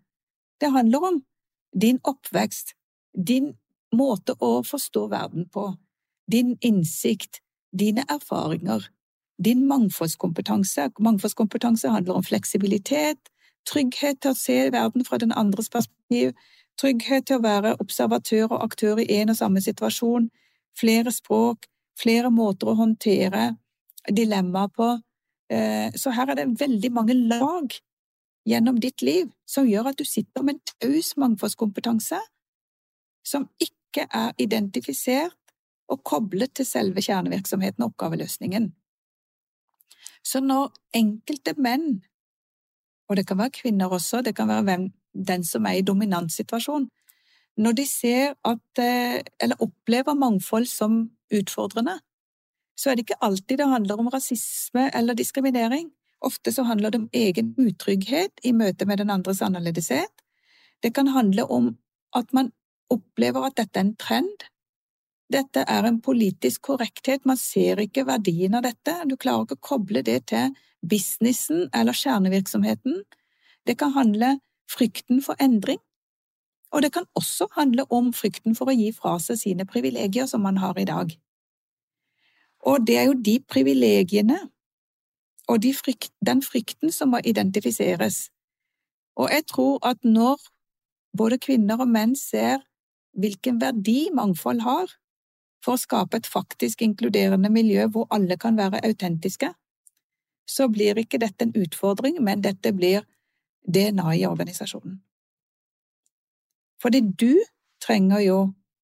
[0.60, 1.22] Det handler om
[1.82, 2.76] din oppvekst,
[3.26, 3.54] din
[3.96, 5.70] måte å forstå verden på,
[6.30, 7.40] din innsikt,
[7.72, 8.86] dine erfaringer,
[9.44, 10.90] din mangfoldskompetanse.
[10.98, 13.20] Mangfoldskompetanse handler om fleksibilitet,
[13.68, 16.34] trygghet til å se verden fra den andres perspektiv,
[16.80, 20.28] trygghet til å være observatør og aktør i en og samme situasjon,
[20.78, 23.54] flere språk, flere måter å håndtere
[24.10, 24.90] dilemmaer på.
[25.52, 27.74] Eh, så her er det veldig mange lag
[28.48, 32.18] gjennom ditt liv som gjør at du sitter med en taus mangfoldskompetanse
[33.24, 35.36] som ikke er identifisert
[35.88, 38.72] og koblet til selve kjernevirksomheten og oppgaveløsningen.
[40.24, 42.02] Så når enkelte menn,
[43.08, 46.88] og det kan være kvinner også, det kan være hvem, den som er i dominanssituasjon,
[47.56, 52.00] når de ser at, eh, eller opplever mangfold som utfordrende,
[52.76, 55.90] så er det ikke alltid det handler om rasisme eller diskriminering.
[56.20, 60.10] Ofte så handler det om egen utrygghet i møte med den andres annerledeshet.
[60.82, 61.76] Det kan handle om
[62.16, 62.52] at man
[62.94, 64.46] opplever at dette er en trend,
[65.32, 69.68] dette er en politisk korrekthet, man ser ikke verdien av dette, du klarer ikke å
[69.70, 70.52] koble det til
[70.84, 73.02] businessen eller kjernevirksomheten.
[73.64, 74.36] Det kan handle
[74.70, 75.80] frykten for endring,
[76.74, 80.42] og det kan også handle om frykten for å gi fra seg sine privilegier som
[80.44, 81.12] man har i dag.
[82.64, 84.38] Og det er jo de privilegiene
[85.48, 88.30] og de frykt, den frykten som må identifiseres.
[89.16, 90.40] Og jeg tror at når
[91.16, 92.64] både kvinner og menn ser
[93.18, 94.90] hvilken verdi mangfold har,
[95.64, 99.48] for å skape et faktisk inkluderende miljø hvor alle kan være autentiske,
[100.44, 103.06] så blir ikke dette en utfordring, men dette blir
[103.64, 104.98] DNA i organisasjonen.
[106.82, 107.40] Fordi du
[107.80, 108.38] trenger jo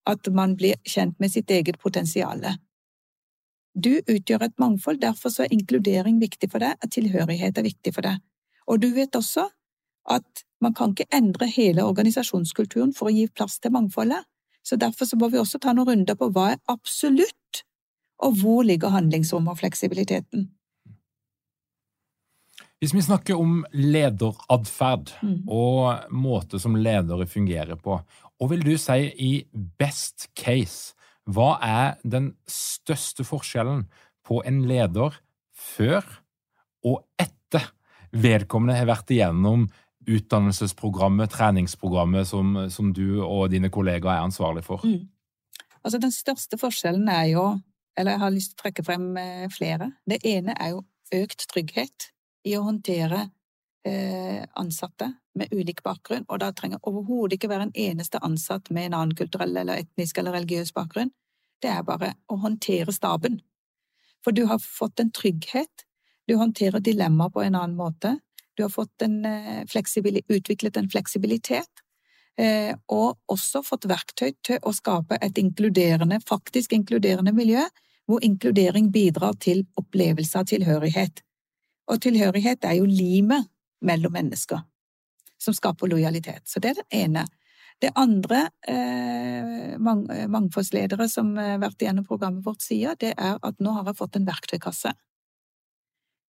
[0.08, 2.40] at man blir kjent med sitt eget potensial.
[3.76, 7.92] Du utgjør et mangfold, derfor så er inkludering viktig for deg, og tilhørighet er viktig
[7.94, 8.22] for deg.
[8.66, 9.50] Og du vet også
[10.08, 14.26] at man kan ikke endre hele organisasjonskulturen for å gi plass til mangfoldet,
[14.62, 17.64] så derfor så må vi også ta noen runder på hva er absolutt,
[18.20, 20.50] og hvor ligger handlingsrommet og fleksibiliteten.
[22.80, 25.40] Hvis vi snakker om lederatferd mm.
[25.52, 29.32] og måte som ledere fungerer på, hva vil du si i
[29.80, 30.94] best case?
[31.28, 33.84] Hva er den største forskjellen
[34.24, 35.18] på en leder
[35.52, 36.06] før
[36.88, 37.68] og etter
[38.16, 39.68] vedkommende har vært igjennom
[40.08, 44.84] utdannelsesprogrammet, treningsprogrammet som, som du og dine kollegaer er ansvarlig for?
[44.84, 45.08] Mm.
[45.84, 47.44] Altså, den største forskjellen er jo,
[47.98, 50.84] eller jeg har lyst til å trekke frem eh, flere, det ene er jo
[51.20, 52.10] økt trygghet
[52.48, 53.26] i å håndtere
[53.86, 58.90] eh, ansatte med ulik bakgrunn, og da trenger overhodet ikke være en eneste ansatt med
[58.90, 61.12] en annen kulturell eller etnisk eller religiøs bakgrunn.
[61.60, 63.40] Det er bare å håndtere staben.
[64.24, 65.86] For du har fått en trygghet,
[66.28, 68.18] du håndterer dilemmaer på en annen måte,
[68.60, 71.84] du har en eh, utviklet en fleksibilitet,
[72.38, 77.64] eh, og også fått verktøy til å skape et inkluderende, faktisk inkluderende miljø,
[78.06, 81.22] hvor inkludering bidrar til opplevelse av tilhørighet.
[81.90, 83.48] Og tilhørighet er jo limet
[83.80, 84.60] mellom mennesker,
[85.40, 86.44] som skaper lojalitet.
[86.44, 87.24] Så det er det ene.
[87.80, 93.56] Det andre eh, mang mangfoldsledere som har vært igjennom programmet vårt sier, det er at
[93.56, 94.92] nå har jeg fått en verktøykasse.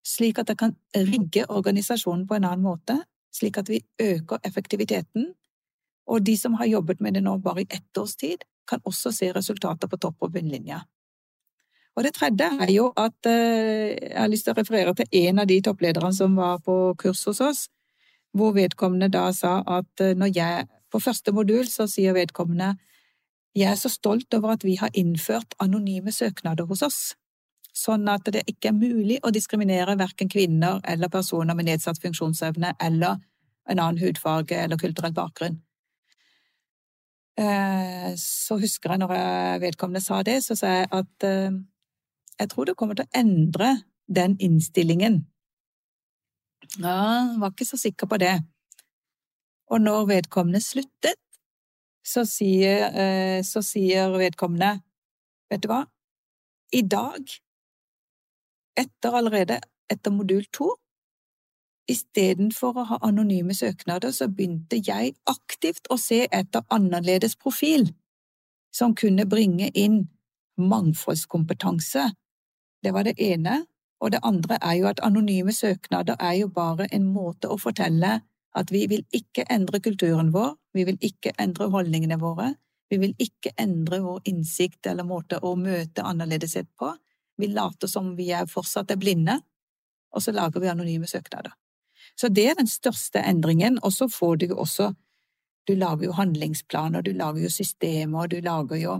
[0.08, 2.98] Slik at det kan rigge organisasjonen på en annen måte,
[3.34, 5.34] slik at vi øker effektiviteten.
[6.08, 9.12] Og de som har jobbet med det nå bare i ett års tid, kan også
[9.12, 10.82] se resultater på topp- og bunnlinja.
[11.96, 15.42] Og det tredje er jo at eh, jeg har lyst til å referere til en
[15.44, 17.66] av de topplederne som var på kurs hos oss,
[18.32, 22.74] hvor vedkommende da sa at eh, når jeg På første modul så sier vedkommende
[23.56, 27.16] jeg er så stolt over at vi har innført anonyme søknader hos oss,
[27.76, 32.74] sånn at det ikke er mulig å diskriminere verken kvinner eller personer med nedsatt funksjonsevne
[32.84, 33.20] eller
[33.70, 35.60] en annen hudfarge eller kulturell bakgrunn.
[37.40, 39.16] Eh, så husker jeg når
[39.64, 41.28] vedkommende sa det, så sa jeg at
[42.42, 43.76] jeg tror det kommer til å endre
[44.12, 45.22] den innstillingen.
[46.80, 48.34] Ja, var ikke så sikker på det.
[49.72, 51.20] Og når vedkommende sluttet,
[52.04, 54.82] så sier, eh, så sier vedkommende,
[55.52, 55.84] vet du hva,
[56.74, 57.22] i dag,
[58.78, 59.60] etter allerede
[59.92, 60.70] etter modul to,
[61.92, 67.90] istedenfor å ha anonyme søknader, så begynte jeg aktivt å se etter annerledes profil
[68.72, 70.06] som kunne bringe inn
[70.62, 72.12] mangfoldskompetanse
[72.84, 73.66] det var det ene.
[74.02, 78.22] Og det andre er jo at anonyme søknader er jo bare en måte å fortelle
[78.58, 82.56] at vi vil ikke endre kulturen vår, vi vil ikke endre holdningene våre,
[82.90, 86.90] vi vil ikke endre vår innsikt eller måte å møte annerledeshet på.
[87.42, 89.40] Vi later som vi er fortsatt er blinde,
[90.12, 91.54] og så lager vi anonyme søknader.
[92.16, 94.94] Så det er den største endringen, og så får du også
[95.68, 98.96] Du lager jo handlingsplaner, du lager jo systemer, du lager jo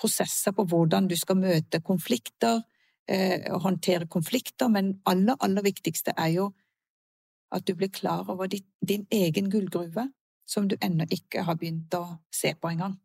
[0.00, 2.62] prosesser på hvordan du skal møte konflikter,
[3.08, 6.50] eh, håndtere konflikter, men aller, aller viktigste er jo
[7.52, 8.50] at du blir klar over
[8.88, 10.08] din egen gullgruve,
[10.46, 12.98] som du ennå ikke har begynt å se på engang.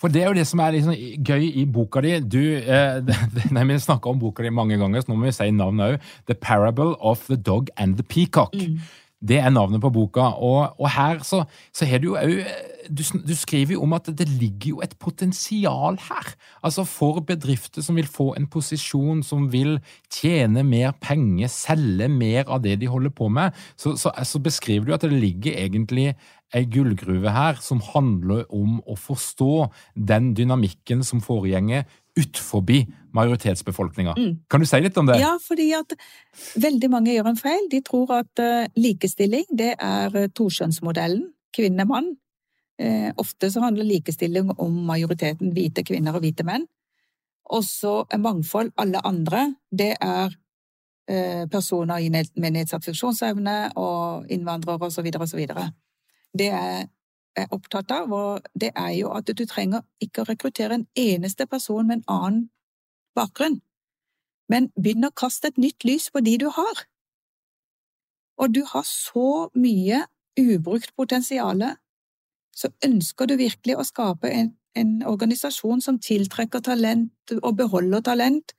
[0.00, 2.18] For det er jo det som er liksom gøy i boka di.
[2.20, 3.00] Du, eh,
[3.66, 6.12] Vi snakka om boka di mange ganger, så nå må vi si navnet òg.
[6.26, 8.54] The Parable of the Dog and the Peacock.
[8.54, 8.80] Mm.
[9.26, 10.30] Det er navnet på boka.
[10.36, 12.40] Og, og her så, så har du jo òg
[12.90, 16.32] du, du, skriver jo om at det ligger jo et potensial her.
[16.62, 19.78] Altså For bedrifter som vil få en posisjon, som vil
[20.12, 24.86] tjene mer penger, selge mer av det de holder på med, så, så, så beskriver
[24.86, 26.14] du at det ligger egentlig
[26.54, 29.68] ei gullgruve her som handler om å forstå
[30.08, 32.62] den dynamikken som foregjenger utenfor
[33.16, 34.14] majoritetsbefolkninga.
[34.16, 34.38] Mm.
[34.48, 35.18] Kan du si litt om det?
[35.20, 35.92] Ja, fordi at
[36.56, 37.66] veldig mange gjør en feil.
[37.72, 40.32] De tror at uh, likestilling det er toskjønnsmodellen.
[40.36, 41.26] tokjønnsmodellen,
[41.56, 42.14] kvinne-mann.
[42.78, 46.66] Eh, ofte så handler likestilling om majoriteten hvite kvinner og hvite menn.
[47.48, 49.54] Og så mangfold alle andre.
[49.70, 50.34] Det er
[51.48, 52.02] personer
[52.34, 55.06] med nedsatt funksjonsevne og innvandrere osv.
[55.22, 55.44] osv.
[56.36, 56.86] Det er
[57.36, 61.46] er opptatt av, og det er jo at du trenger ikke å rekruttere en eneste
[61.50, 62.42] person med en annen
[63.16, 63.60] bakgrunn,
[64.52, 66.84] men begynn å kaste et nytt lys på de du har.
[68.40, 70.04] Og du har så mye
[70.36, 71.64] ubrukt potensial,
[72.56, 78.52] så ønsker du virkelig å skape en, en organisasjon som tiltrekker talent og beholder talent.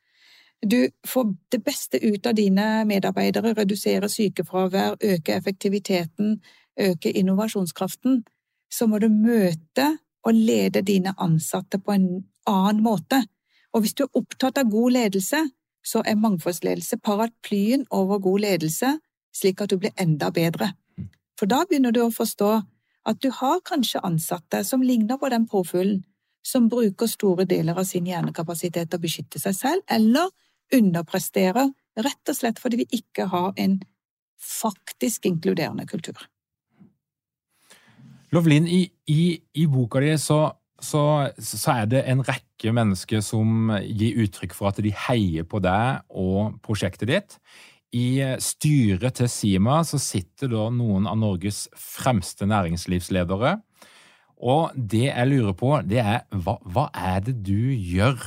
[0.61, 6.39] Du får det beste ut av dine medarbeidere, reduserer sykefravær, øker effektiviteten,
[6.79, 8.23] øker innovasjonskraften.
[8.71, 9.97] Så må du møte
[10.27, 12.07] og lede dine ansatte på en
[12.47, 13.23] annen måte.
[13.73, 15.43] Og hvis du er opptatt av god ledelse,
[15.85, 18.97] så er mangfoldsledelse paraplyen over god ledelse,
[19.35, 20.73] slik at du blir enda bedre.
[21.39, 22.51] For da begynner du å forstå
[23.07, 26.01] at du har kanskje ansatte som ligner på den påfuglen,
[26.43, 30.31] som bruker store deler av sin hjernekapasitet til å beskytte seg selv, eller
[30.73, 31.69] underpresterer,
[32.03, 33.79] rett og slett fordi vi ikke har en
[34.43, 36.19] faktisk inkluderende kultur.
[38.35, 40.41] Lovlin, i, i, i boka di så,
[40.83, 41.03] så,
[41.39, 46.03] så, er det en rekke mennesker som gir uttrykk for at de heier på deg
[46.11, 47.37] og prosjektet ditt.
[47.95, 53.55] I styret til Sima så sitter da noen av Norges fremste næringslivsledere.
[54.43, 58.19] Og det jeg lurer på, det er hva, hva er det du gjør?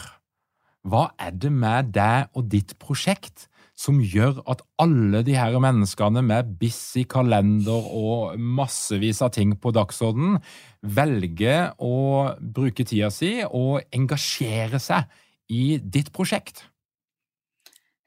[0.88, 3.49] Hva er det med deg og ditt prosjekt
[3.80, 9.72] som gjør at alle de her menneskene med busy kalender og massevis av ting på
[9.72, 10.40] dagsordenen
[10.82, 11.94] velger å
[12.40, 15.08] bruke tida si og engasjere seg
[15.50, 16.66] i ditt prosjekt?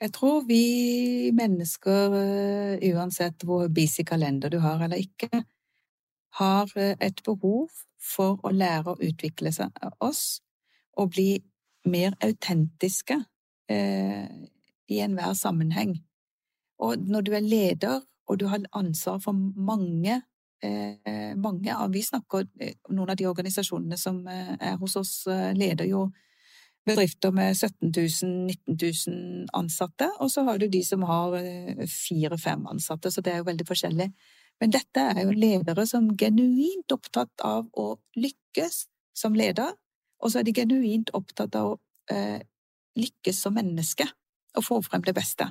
[0.04, 5.44] Jeg tror vi mennesker, eh, uansett hvor busy kalender du har eller ikke,
[6.40, 7.70] har eh, et behov
[8.04, 9.54] for å lære å utvikle
[10.04, 10.42] oss
[11.00, 11.30] og bli
[11.88, 13.16] mer autentiske
[13.72, 14.28] eh,
[14.92, 15.98] i enhver sammenheng.
[16.84, 20.22] Og når du er leder, og du har ansvar for mange
[20.64, 25.16] eh, mange av Vi snakker eh, Noen av de organisasjonene som eh, er hos oss,
[25.28, 26.08] eh, leder jo
[26.88, 28.78] bedrifter med 17 000, 19
[29.08, 31.38] 000 ansatte, og så har du de som har
[31.88, 34.10] fire-fem ansatte, så det er jo veldig forskjellig.
[34.60, 37.86] Men dette er jo ledere som er genuint opptatt av å
[38.20, 38.82] lykkes
[39.16, 39.72] som leder,
[40.20, 41.80] og så er de genuint opptatt av å
[42.12, 42.44] eh,
[43.00, 44.10] lykkes som menneske
[44.56, 45.50] og få frem det beste.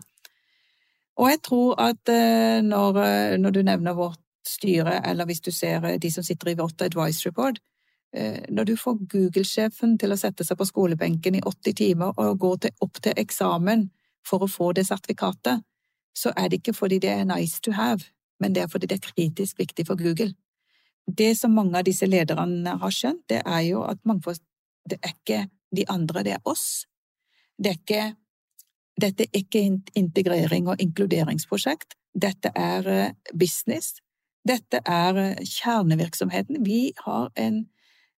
[1.20, 5.50] Og jeg tror at eh, når, eh, når, du nevner vårt styre, eller hvis du
[5.52, 7.60] ser eh, de som sitter i vårt advisory board,
[8.52, 12.50] når du får Google-sjefen til å sette seg på skolebenken i 80 timer og gå
[12.60, 13.86] til, opp til eksamen
[14.28, 15.62] for å få det sertifikatet,
[16.12, 18.04] så er det ikke fordi det er nice to have,
[18.36, 20.34] men det er fordi det er kritisk viktig for Google.
[21.08, 24.44] Det som mange av disse lederne har skjønt, det er jo at mangfold
[24.90, 25.40] det er ikke
[25.72, 26.84] de andre, det er oss.
[27.56, 28.04] Det er ikke
[29.02, 29.62] dette er ikke
[29.98, 31.96] integrering og inkluderingsprosjekt.
[32.14, 33.96] Dette er eh, business.
[34.46, 36.60] Dette er eh, kjernevirksomheten.
[36.66, 37.64] Vi har en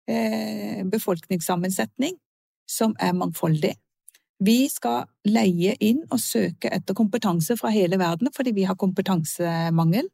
[0.07, 2.17] eh, befolkningssammensetning
[2.69, 3.75] som er mangfoldig.
[4.43, 10.09] Vi skal leie inn og søke etter kompetanse fra hele verden fordi vi har kompetansemangel.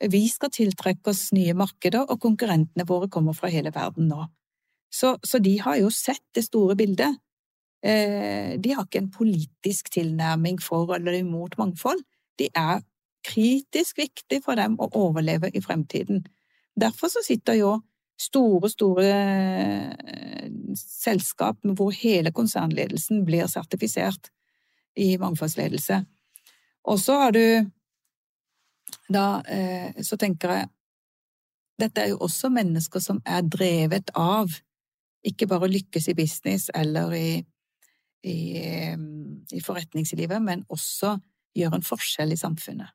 [0.00, 4.22] Vi skal tiltrekke oss nye markeder, og konkurrentene våre kommer fra hele verden nå.
[4.88, 7.20] Så, så de har jo sett det store bildet.
[7.82, 12.02] Eh, de har ikke en politisk tilnærming for eller imot mangfold.
[12.38, 12.82] De er
[13.24, 16.24] kritisk viktig for dem å overleve i fremtiden.
[16.80, 17.72] Derfor så sitter jo
[18.20, 24.30] store, store eh, selskap hvor hele konsernledelsen blir sertifisert
[24.96, 26.02] i mangfoldsledelse.
[26.84, 27.44] Og så har du
[29.10, 30.68] da eh, Så tenker jeg
[31.80, 34.52] Dette er jo også mennesker som er drevet av
[35.24, 37.28] ikke bare lykkes i business eller i
[38.26, 38.40] i,
[39.52, 41.16] i forretningslivet, men også
[41.56, 42.92] gjøre en forskjell i samfunnet.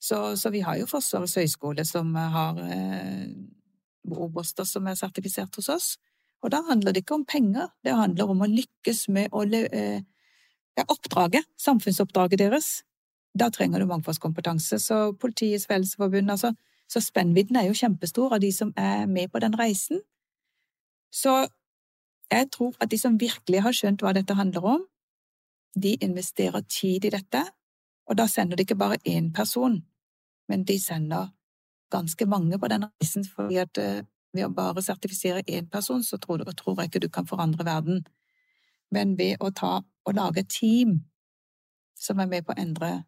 [0.00, 3.26] Så, så vi har jo Forsvarets høgskole som har eh,
[4.08, 5.88] oberster som er sertifisert hos oss.
[6.40, 10.00] Og da handler det ikke om penger, det handler om å lykkes med å eh,
[10.78, 12.70] ja, oppdraget, samfunnsoppdraget deres.
[13.36, 14.80] Da trenger du mangfoldskompetanse.
[14.80, 16.54] Så Politiets Fellesforbund, altså,
[16.90, 20.00] så spennvidden er jo kjempestor av de som er med på den reisen.
[21.12, 21.44] Så
[22.30, 24.86] jeg tror at de som virkelig har skjønt hva dette handler om,
[25.74, 27.42] de investerer tid i dette,
[28.06, 29.80] og da sender de ikke bare én person,
[30.48, 31.30] men de sender
[31.90, 34.02] ganske mange på den reisen, fordi at eh,
[34.32, 38.04] ved å bare sertifisere én person, så tror, jeg ikke du kan forandre verden.
[38.90, 41.00] Men ved å ta og lage et team
[41.98, 43.04] som er med på å endre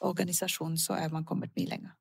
[0.00, 1.94] organisasjonen, så er man kommet mye lenger.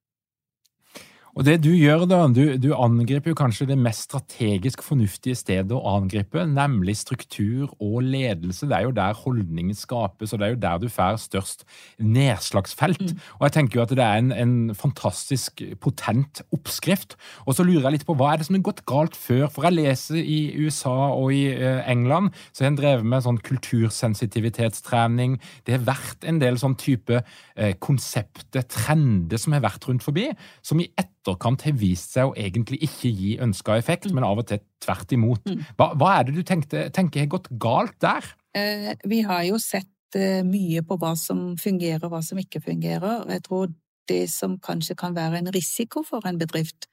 [1.35, 5.75] Og det du gjør, da, du, du, angriper jo kanskje det mest strategisk fornuftige stedet
[5.75, 8.69] å angripe, nemlig struktur og ledelse.
[8.69, 11.65] Det er jo der holdningen skapes, og det er jo der du får størst
[11.99, 13.03] nedslagsfelt.
[13.03, 13.25] Mm.
[13.39, 17.17] Og jeg tenker jo at det er en, en, fantastisk potent oppskrift.
[17.43, 19.49] Og så lurer jeg litt på hva er det som har gått galt før?
[19.51, 23.41] For jeg leser i USA og i eh, England, så har en drevet med sånn
[23.43, 25.35] kultursensitivitetstrening.
[25.67, 30.29] Det har vært en del sånn type eh, konsepter, trender, som har vært rundt forbi,
[30.63, 34.15] som i ett etterkant har vist seg å egentlig ikke gi ønska effekt, Mm.
[34.15, 35.41] men av og til tvert imot.
[35.77, 38.23] Hva, hva er det du tenkte, tenker har gått galt der?
[38.53, 42.61] Eh, vi har jo sett eh, mye på hva som fungerer og hva som ikke
[42.61, 43.27] fungerer.
[43.27, 43.73] Jeg tror
[44.07, 46.87] det som kanskje kan være en risiko for en bedrift,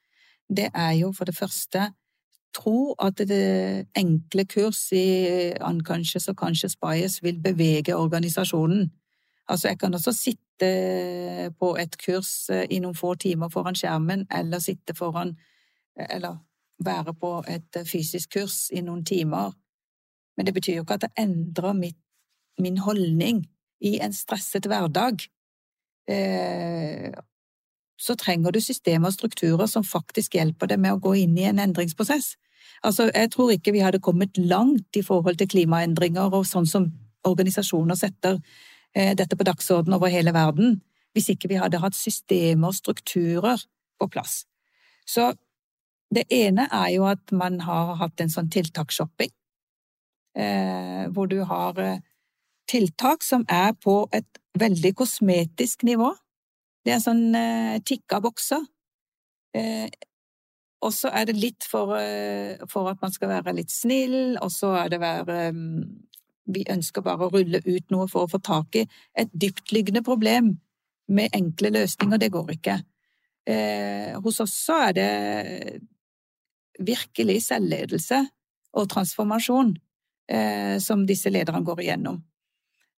[0.49, 1.93] det er jo for det første
[2.53, 8.91] tro at det enkle kurs i unconscious og conscious bias vil bevege organisasjonen.
[9.49, 14.27] Altså, jeg kan også sitte på et kurs eh, i noen få timer foran skjermen,
[14.31, 15.37] eller sitte foran
[16.09, 16.37] Eller
[16.79, 19.51] være på et eh, fysisk kurs i noen timer.
[20.37, 21.99] Men det betyr jo ikke at det endrer mitt,
[22.59, 23.43] min holdning
[23.81, 25.21] i en stresset hverdag.
[26.09, 27.13] Eh,
[27.99, 31.47] så trenger du systemer og strukturer som faktisk hjelper deg med å gå inn i
[31.49, 32.33] en endringsprosess.
[32.83, 36.89] Altså, jeg tror ikke vi hadde kommet langt i forhold til klimaendringer og sånn som
[37.23, 40.75] organisasjoner setter eh, dette på dagsorden over hele verden,
[41.13, 43.61] hvis ikke vi hadde hatt systemer og strukturer
[43.97, 44.43] på plass.
[45.05, 45.31] Så
[46.13, 49.31] det ene er jo at man har hatt en sånn tiltaksshopping,
[50.37, 52.03] eh, hvor du har eh,
[52.69, 56.11] tiltak som er på et veldig kosmetisk nivå.
[56.85, 58.65] Det er sånn eh, tikka bokser.
[59.57, 59.89] Eh,
[60.83, 64.51] og så er det litt for, eh, for, at man skal være litt snill, og
[64.51, 65.85] så er det være um,
[66.45, 68.85] Vi ønsker bare å rulle ut noe for å få tak i
[69.19, 70.57] et dyptliggende problem
[71.07, 72.19] med enkle løsninger.
[72.19, 72.77] Det går ikke.
[73.47, 75.09] Eh, hos oss så er det
[76.79, 78.21] virkelig selvledelse
[78.73, 79.73] og transformasjon
[80.31, 82.21] eh, som disse lederne går igjennom.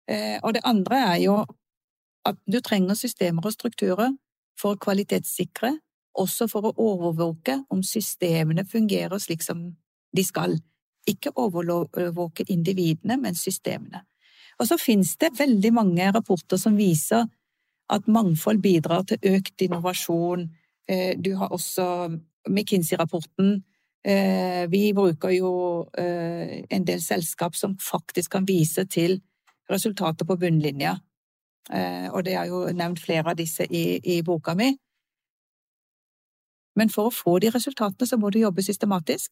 [0.09, 1.39] Eh, og det andre er jo
[2.25, 4.13] at du trenger systemer og strukturer
[4.59, 5.75] for å kvalitetssikre,
[6.15, 9.67] også for å overvåke om systemene fungerer slik som
[10.15, 10.55] de skal.
[11.07, 14.01] Ikke overvåke individene, men systemene.
[14.59, 17.27] Og så finnes det veldig mange rapporter som viser
[17.91, 20.47] at mangfold bidrar til økt innovasjon.
[21.21, 21.85] Du har også
[22.49, 23.59] McKinsey-rapporten.
[24.69, 25.51] Vi bruker jo
[25.97, 29.19] en del selskap som faktisk kan vise til
[29.69, 30.95] resultater på bunnlinja.
[32.13, 34.71] Og det er jo nevnt flere av disse i, i boka mi.
[36.75, 39.31] Men for å få de resultatene, så må du jobbe systematisk.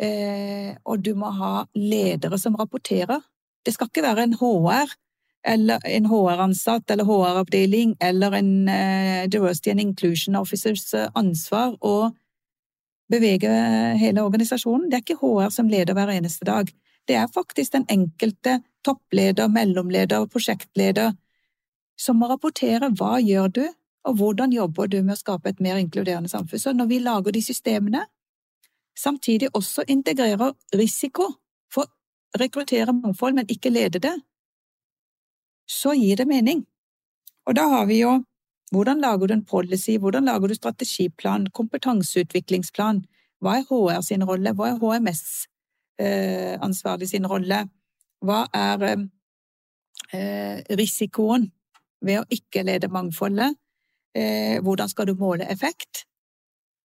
[0.00, 3.20] Og du må ha ledere som rapporterer.
[3.62, 4.94] Det skal ikke være en HR
[5.46, 12.10] eller en HR-ansatt eller HR-avdeling eller en uh, Diversity and Inclusion Officers ansvar å
[13.12, 13.50] bevege
[14.00, 14.88] hele organisasjonen.
[14.90, 16.70] Det er ikke HR som leder hver eneste dag.
[17.08, 21.12] Det er faktisk den enkelte toppleder, mellomleder, prosjektleder
[21.98, 23.64] som må rapportere hva gjør du,
[24.08, 26.58] og hvordan jobber du med å skape et mer inkluderende samfunn.
[26.58, 28.06] Så når vi lager de systemene,
[28.98, 31.30] samtidig også integrerer risiko
[31.72, 34.14] for å rekruttere mangfold, men ikke lede det,
[35.68, 36.66] så gir det mening.
[37.46, 38.24] Og da har vi jo
[38.72, 43.04] hvordan lager du en policy, hvordan lager du strategiplan, kompetanseutviklingsplan,
[43.42, 47.68] hva er HR sin rolle, hva er HMS-ansvarlig sin rolle,
[48.24, 48.78] hva er
[50.12, 51.52] eh, risikoen
[52.00, 53.54] ved å ikke lede mangfoldet,
[54.16, 56.06] eh, hvordan skal du måle effekt,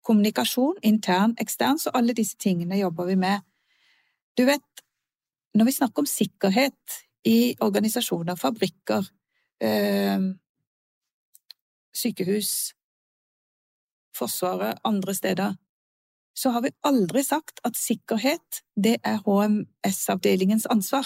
[0.08, 3.44] kommunikasjon, intern, ekstern, så alle disse tingene jobber vi med.
[4.38, 4.84] Du vet,
[5.58, 6.98] når vi snakker om sikkerhet
[7.28, 9.12] i organisasjoner, fabrikker,
[9.64, 10.34] øh,
[11.94, 12.74] sykehus,
[14.18, 15.54] Forsvaret, andre steder,
[16.36, 21.06] så har vi aldri sagt at sikkerhet, det er HMS-avdelingens ansvar.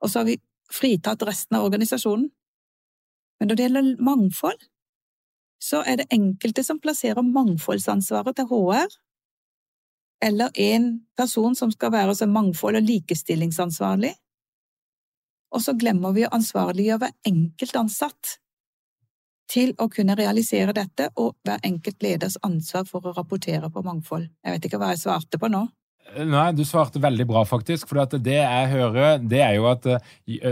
[0.00, 0.38] Og så har vi
[0.72, 2.30] fritatt resten av organisasjonen.
[3.40, 4.60] Men når det gjelder mangfold,
[5.66, 8.86] så er det enkelte som plasserer mangfoldsansvaret til HR,
[10.24, 10.88] eller en
[11.18, 14.14] person som skal være så mangfold- og likestillingsansvarlig.
[15.54, 18.36] Og så glemmer vi å ansvarliggjøre hver enkelt ansatt
[19.50, 24.26] til å kunne realisere dette, og hver enkelt leders ansvar for å rapportere på mangfold.
[24.42, 25.66] Jeg vet ikke hva jeg svarte på nå.
[26.16, 27.88] Nei, du svarte veldig bra, faktisk.
[27.90, 29.88] For det jeg hører, det er jo at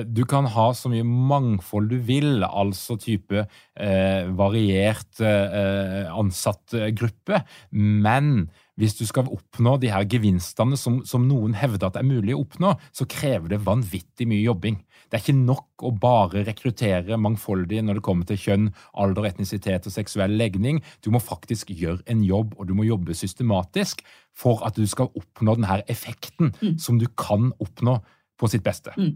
[0.04, 7.40] du kan ha så mye mangfold du vil, altså type eh, variert eh, ansattgruppe,
[7.70, 8.50] men
[8.80, 12.42] hvis du skal oppnå de her gevinstene som, som noen hevder at er mulig å
[12.42, 14.80] oppnå, så krever det vanvittig mye jobbing.
[15.14, 18.64] Det er ikke nok å bare rekruttere mangfoldig når det kommer til kjønn,
[18.98, 20.80] alder, etnisitet og seksuell legning.
[21.06, 24.00] Du må faktisk gjøre en jobb, og du må jobbe systematisk
[24.34, 26.72] for at du skal oppnå denne effekten mm.
[26.82, 28.00] som du kan oppnå
[28.42, 28.90] på sitt beste.
[28.98, 29.12] Mm.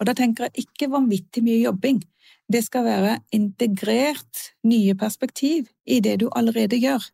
[0.00, 1.98] Og da tenker jeg ikke vanvittig mye jobbing.
[2.48, 7.04] Det skal være integrert nye perspektiv i det du allerede gjør.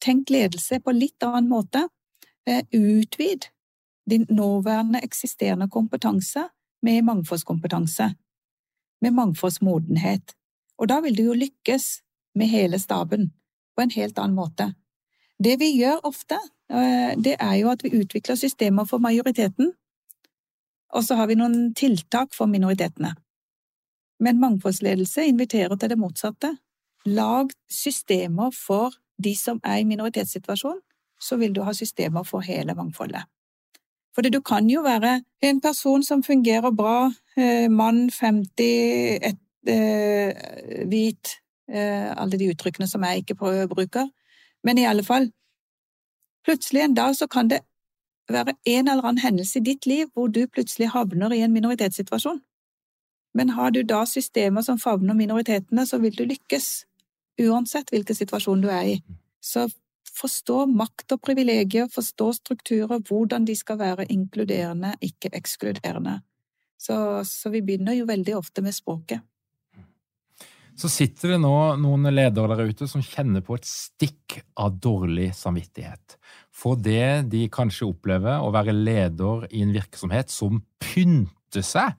[0.00, 1.84] Tenk ledelse på litt annen måte.
[2.48, 3.50] Utvid
[4.08, 6.46] din nåværende eksisterende kompetanse
[6.82, 8.14] med mangfoldskompetanse,
[9.02, 10.34] med mangfoldsmodenhet.
[10.78, 12.02] Og da vil du jo lykkes
[12.34, 13.32] med hele staben.
[13.76, 14.74] på en helt annen måte.
[15.44, 16.36] Det vi gjør ofte,
[16.70, 19.72] eh, det er jo at vi utvikler systemer for majoriteten,
[20.92, 23.14] og så har vi noen tiltak for minoritetene.
[24.20, 26.56] Men mangfoldsledelse inviterer til det motsatte.
[27.06, 28.90] Lag systemer for
[29.24, 30.80] de som er i minoritetssituasjon,
[31.20, 33.22] så vil du ha systemer for hele mangfoldet.
[34.14, 40.32] For du kan jo være en person som fungerer bra, eh, mann 50, et, eh,
[40.86, 41.36] hvit,
[41.68, 43.34] eh, alle de uttrykkene som jeg ikke
[43.68, 44.08] bruker,
[44.64, 45.30] men i alle fall,
[46.44, 47.60] plutselig en dag så kan det
[48.28, 52.40] være en eller annen hendelse i ditt liv hvor du plutselig havner i en minoritetssituasjon.
[53.34, 56.84] Men har du da systemer som favner minoritetene, så vil du lykkes,
[57.40, 59.02] uansett hvilken situasjon du er i.
[59.42, 59.68] Så
[60.16, 66.20] forstå makt og privilegier, forstå strukturer, hvordan de skal være inkluderende, ikke ekskluderende.
[66.80, 66.94] Så,
[67.28, 69.20] så, vi begynner jo veldig ofte med språket.
[70.80, 75.28] Så sitter det nå noen ledere der ute som kjenner på et stikk av dårlig
[75.36, 76.16] samvittighet.
[76.48, 81.98] For det de kanskje opplever å være leder i en virksomhet som pynter seg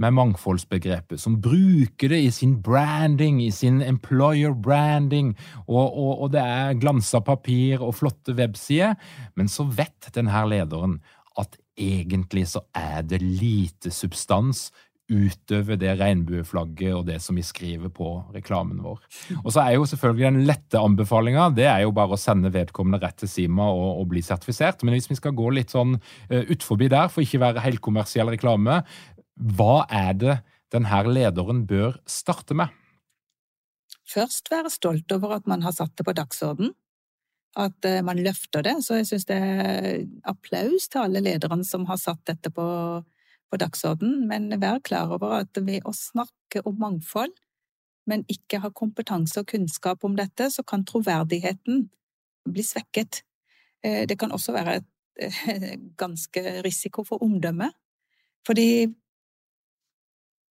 [0.00, 5.34] med mangfoldsbegrepet, som bruker det i sin branding, i sin employer branding,
[5.66, 8.96] og, og, og det er glansa papir og flotte websider,
[9.36, 11.00] men så vet denne lederen
[11.40, 14.70] at egentlig så er det lite substans
[15.12, 19.00] utover det regnbueflagget og det som vi skriver på reklamen vår.
[19.42, 23.02] Og så er jo selvfølgelig den lette anbefalinga det er jo bare å sende vedkommende
[23.02, 24.84] rett til Sima og, og bli sertifisert.
[24.84, 28.32] Men hvis vi skal gå litt sånn uh, utforbi der, for ikke være helt kommersiell
[28.32, 28.80] reklame,
[29.36, 30.36] hva er det
[30.72, 32.72] denne lederen bør starte med?
[34.08, 36.72] Først være stolt over at man har satt det på dagsorden,
[37.56, 38.78] at eh, man løfter det.
[38.84, 42.66] Så jeg syns det er applaus til alle lederne som har satt dette på,
[43.52, 44.26] på dagsorden.
[44.28, 47.34] Men vær klar over at ved å snakke om mangfold,
[48.08, 51.86] men ikke ha kompetanse og kunnskap om dette, så kan troverdigheten
[52.48, 53.22] bli svekket.
[53.84, 54.88] Eh, det kan også være et
[56.02, 57.76] ganske risiko for omdømmet.
[58.46, 58.88] Fordi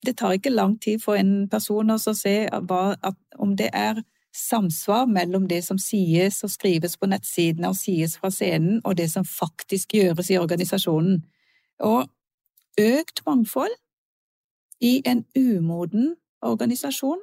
[0.06, 4.02] det tar ikke lang tid for en person å se om det er
[4.34, 9.10] samsvar mellom det som sies og skrives på nettsidene og sies fra scenen, og det
[9.12, 11.20] som faktisk gjøres i organisasjonen.
[11.84, 12.08] Og
[12.80, 13.76] økt mangfold
[14.82, 17.20] i en umoden organisasjon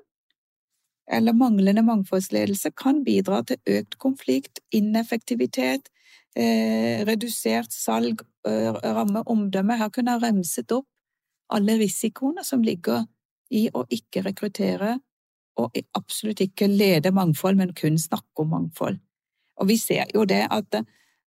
[1.09, 5.89] eller manglende mangfoldsledelse kan bidra til økt konflikt, ineffektivitet,
[6.37, 9.77] eh, redusert salg, ramme omdømme.
[9.77, 10.87] Her kunne jeg remset opp
[11.55, 13.07] alle risikoene som ligger
[13.55, 14.99] i å ikke rekruttere
[15.59, 18.97] og absolutt ikke lede mangfold, men kun snakke om mangfold.
[19.59, 20.75] Og vi ser jo det at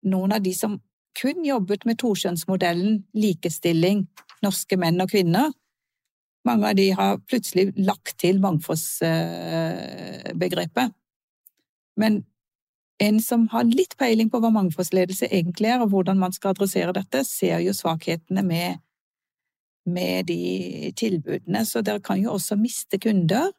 [0.04, 0.80] noen av de som
[1.18, 3.98] kun jobbet med tokjønnsmodellen likestilling,
[4.44, 5.50] norske menn og kvinner,
[6.46, 10.88] mange av de har plutselig lagt til mangfoldsbegrepet.
[11.98, 12.24] Men
[13.02, 16.92] en som har litt peiling på hva mangfoldsledelse egentlig er, og hvordan man skal adressere
[16.94, 18.78] dette, ser jo svakhetene med
[19.88, 23.50] med de tilbudene, så dere kan jo også miste kunder.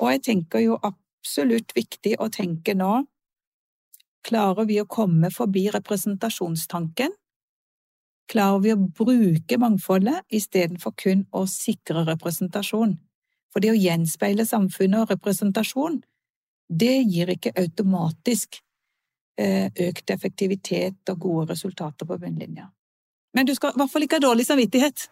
[0.00, 3.02] Og jeg tenker jo absolutt viktig å tenke nå
[4.22, 7.10] Klarer vi å komme forbi representasjonstanken?
[8.30, 12.94] Klarer vi å bruke mangfoldet istedenfor kun å sikre representasjon?
[13.50, 15.98] For det å gjenspeile samfunnet og representasjon,
[16.70, 18.62] det gir ikke automatisk
[19.36, 22.70] eh, økt effektivitet og gode resultater på bunnlinja.
[23.34, 25.08] Men du skal i hvert fall ikke ha dårlig samvittighet.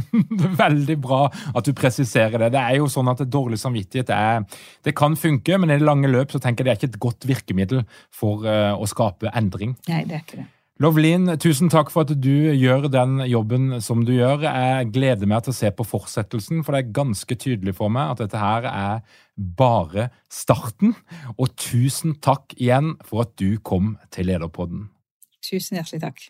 [0.38, 2.52] det er veldig bra at du presiserer det.
[2.56, 4.42] Det er jo sånn at Dårlig samvittighet er,
[4.84, 7.04] det kan funke, men i det lange løp så tenker jeg det er ikke et
[7.06, 9.76] godt virkemiddel for uh, å skape endring.
[9.88, 10.48] Nei, det er ikke det.
[10.82, 14.42] Lovlin, tusen takk for at du gjør den jobben som du gjør.
[14.48, 18.14] Jeg gleder meg til å se på fortsettelsen, for det er ganske tydelig for meg
[18.14, 20.96] at dette her er bare starten.
[21.36, 24.88] Og tusen takk igjen for at du kom til Lederpodden.
[25.44, 26.26] Tusen hjertelig takk.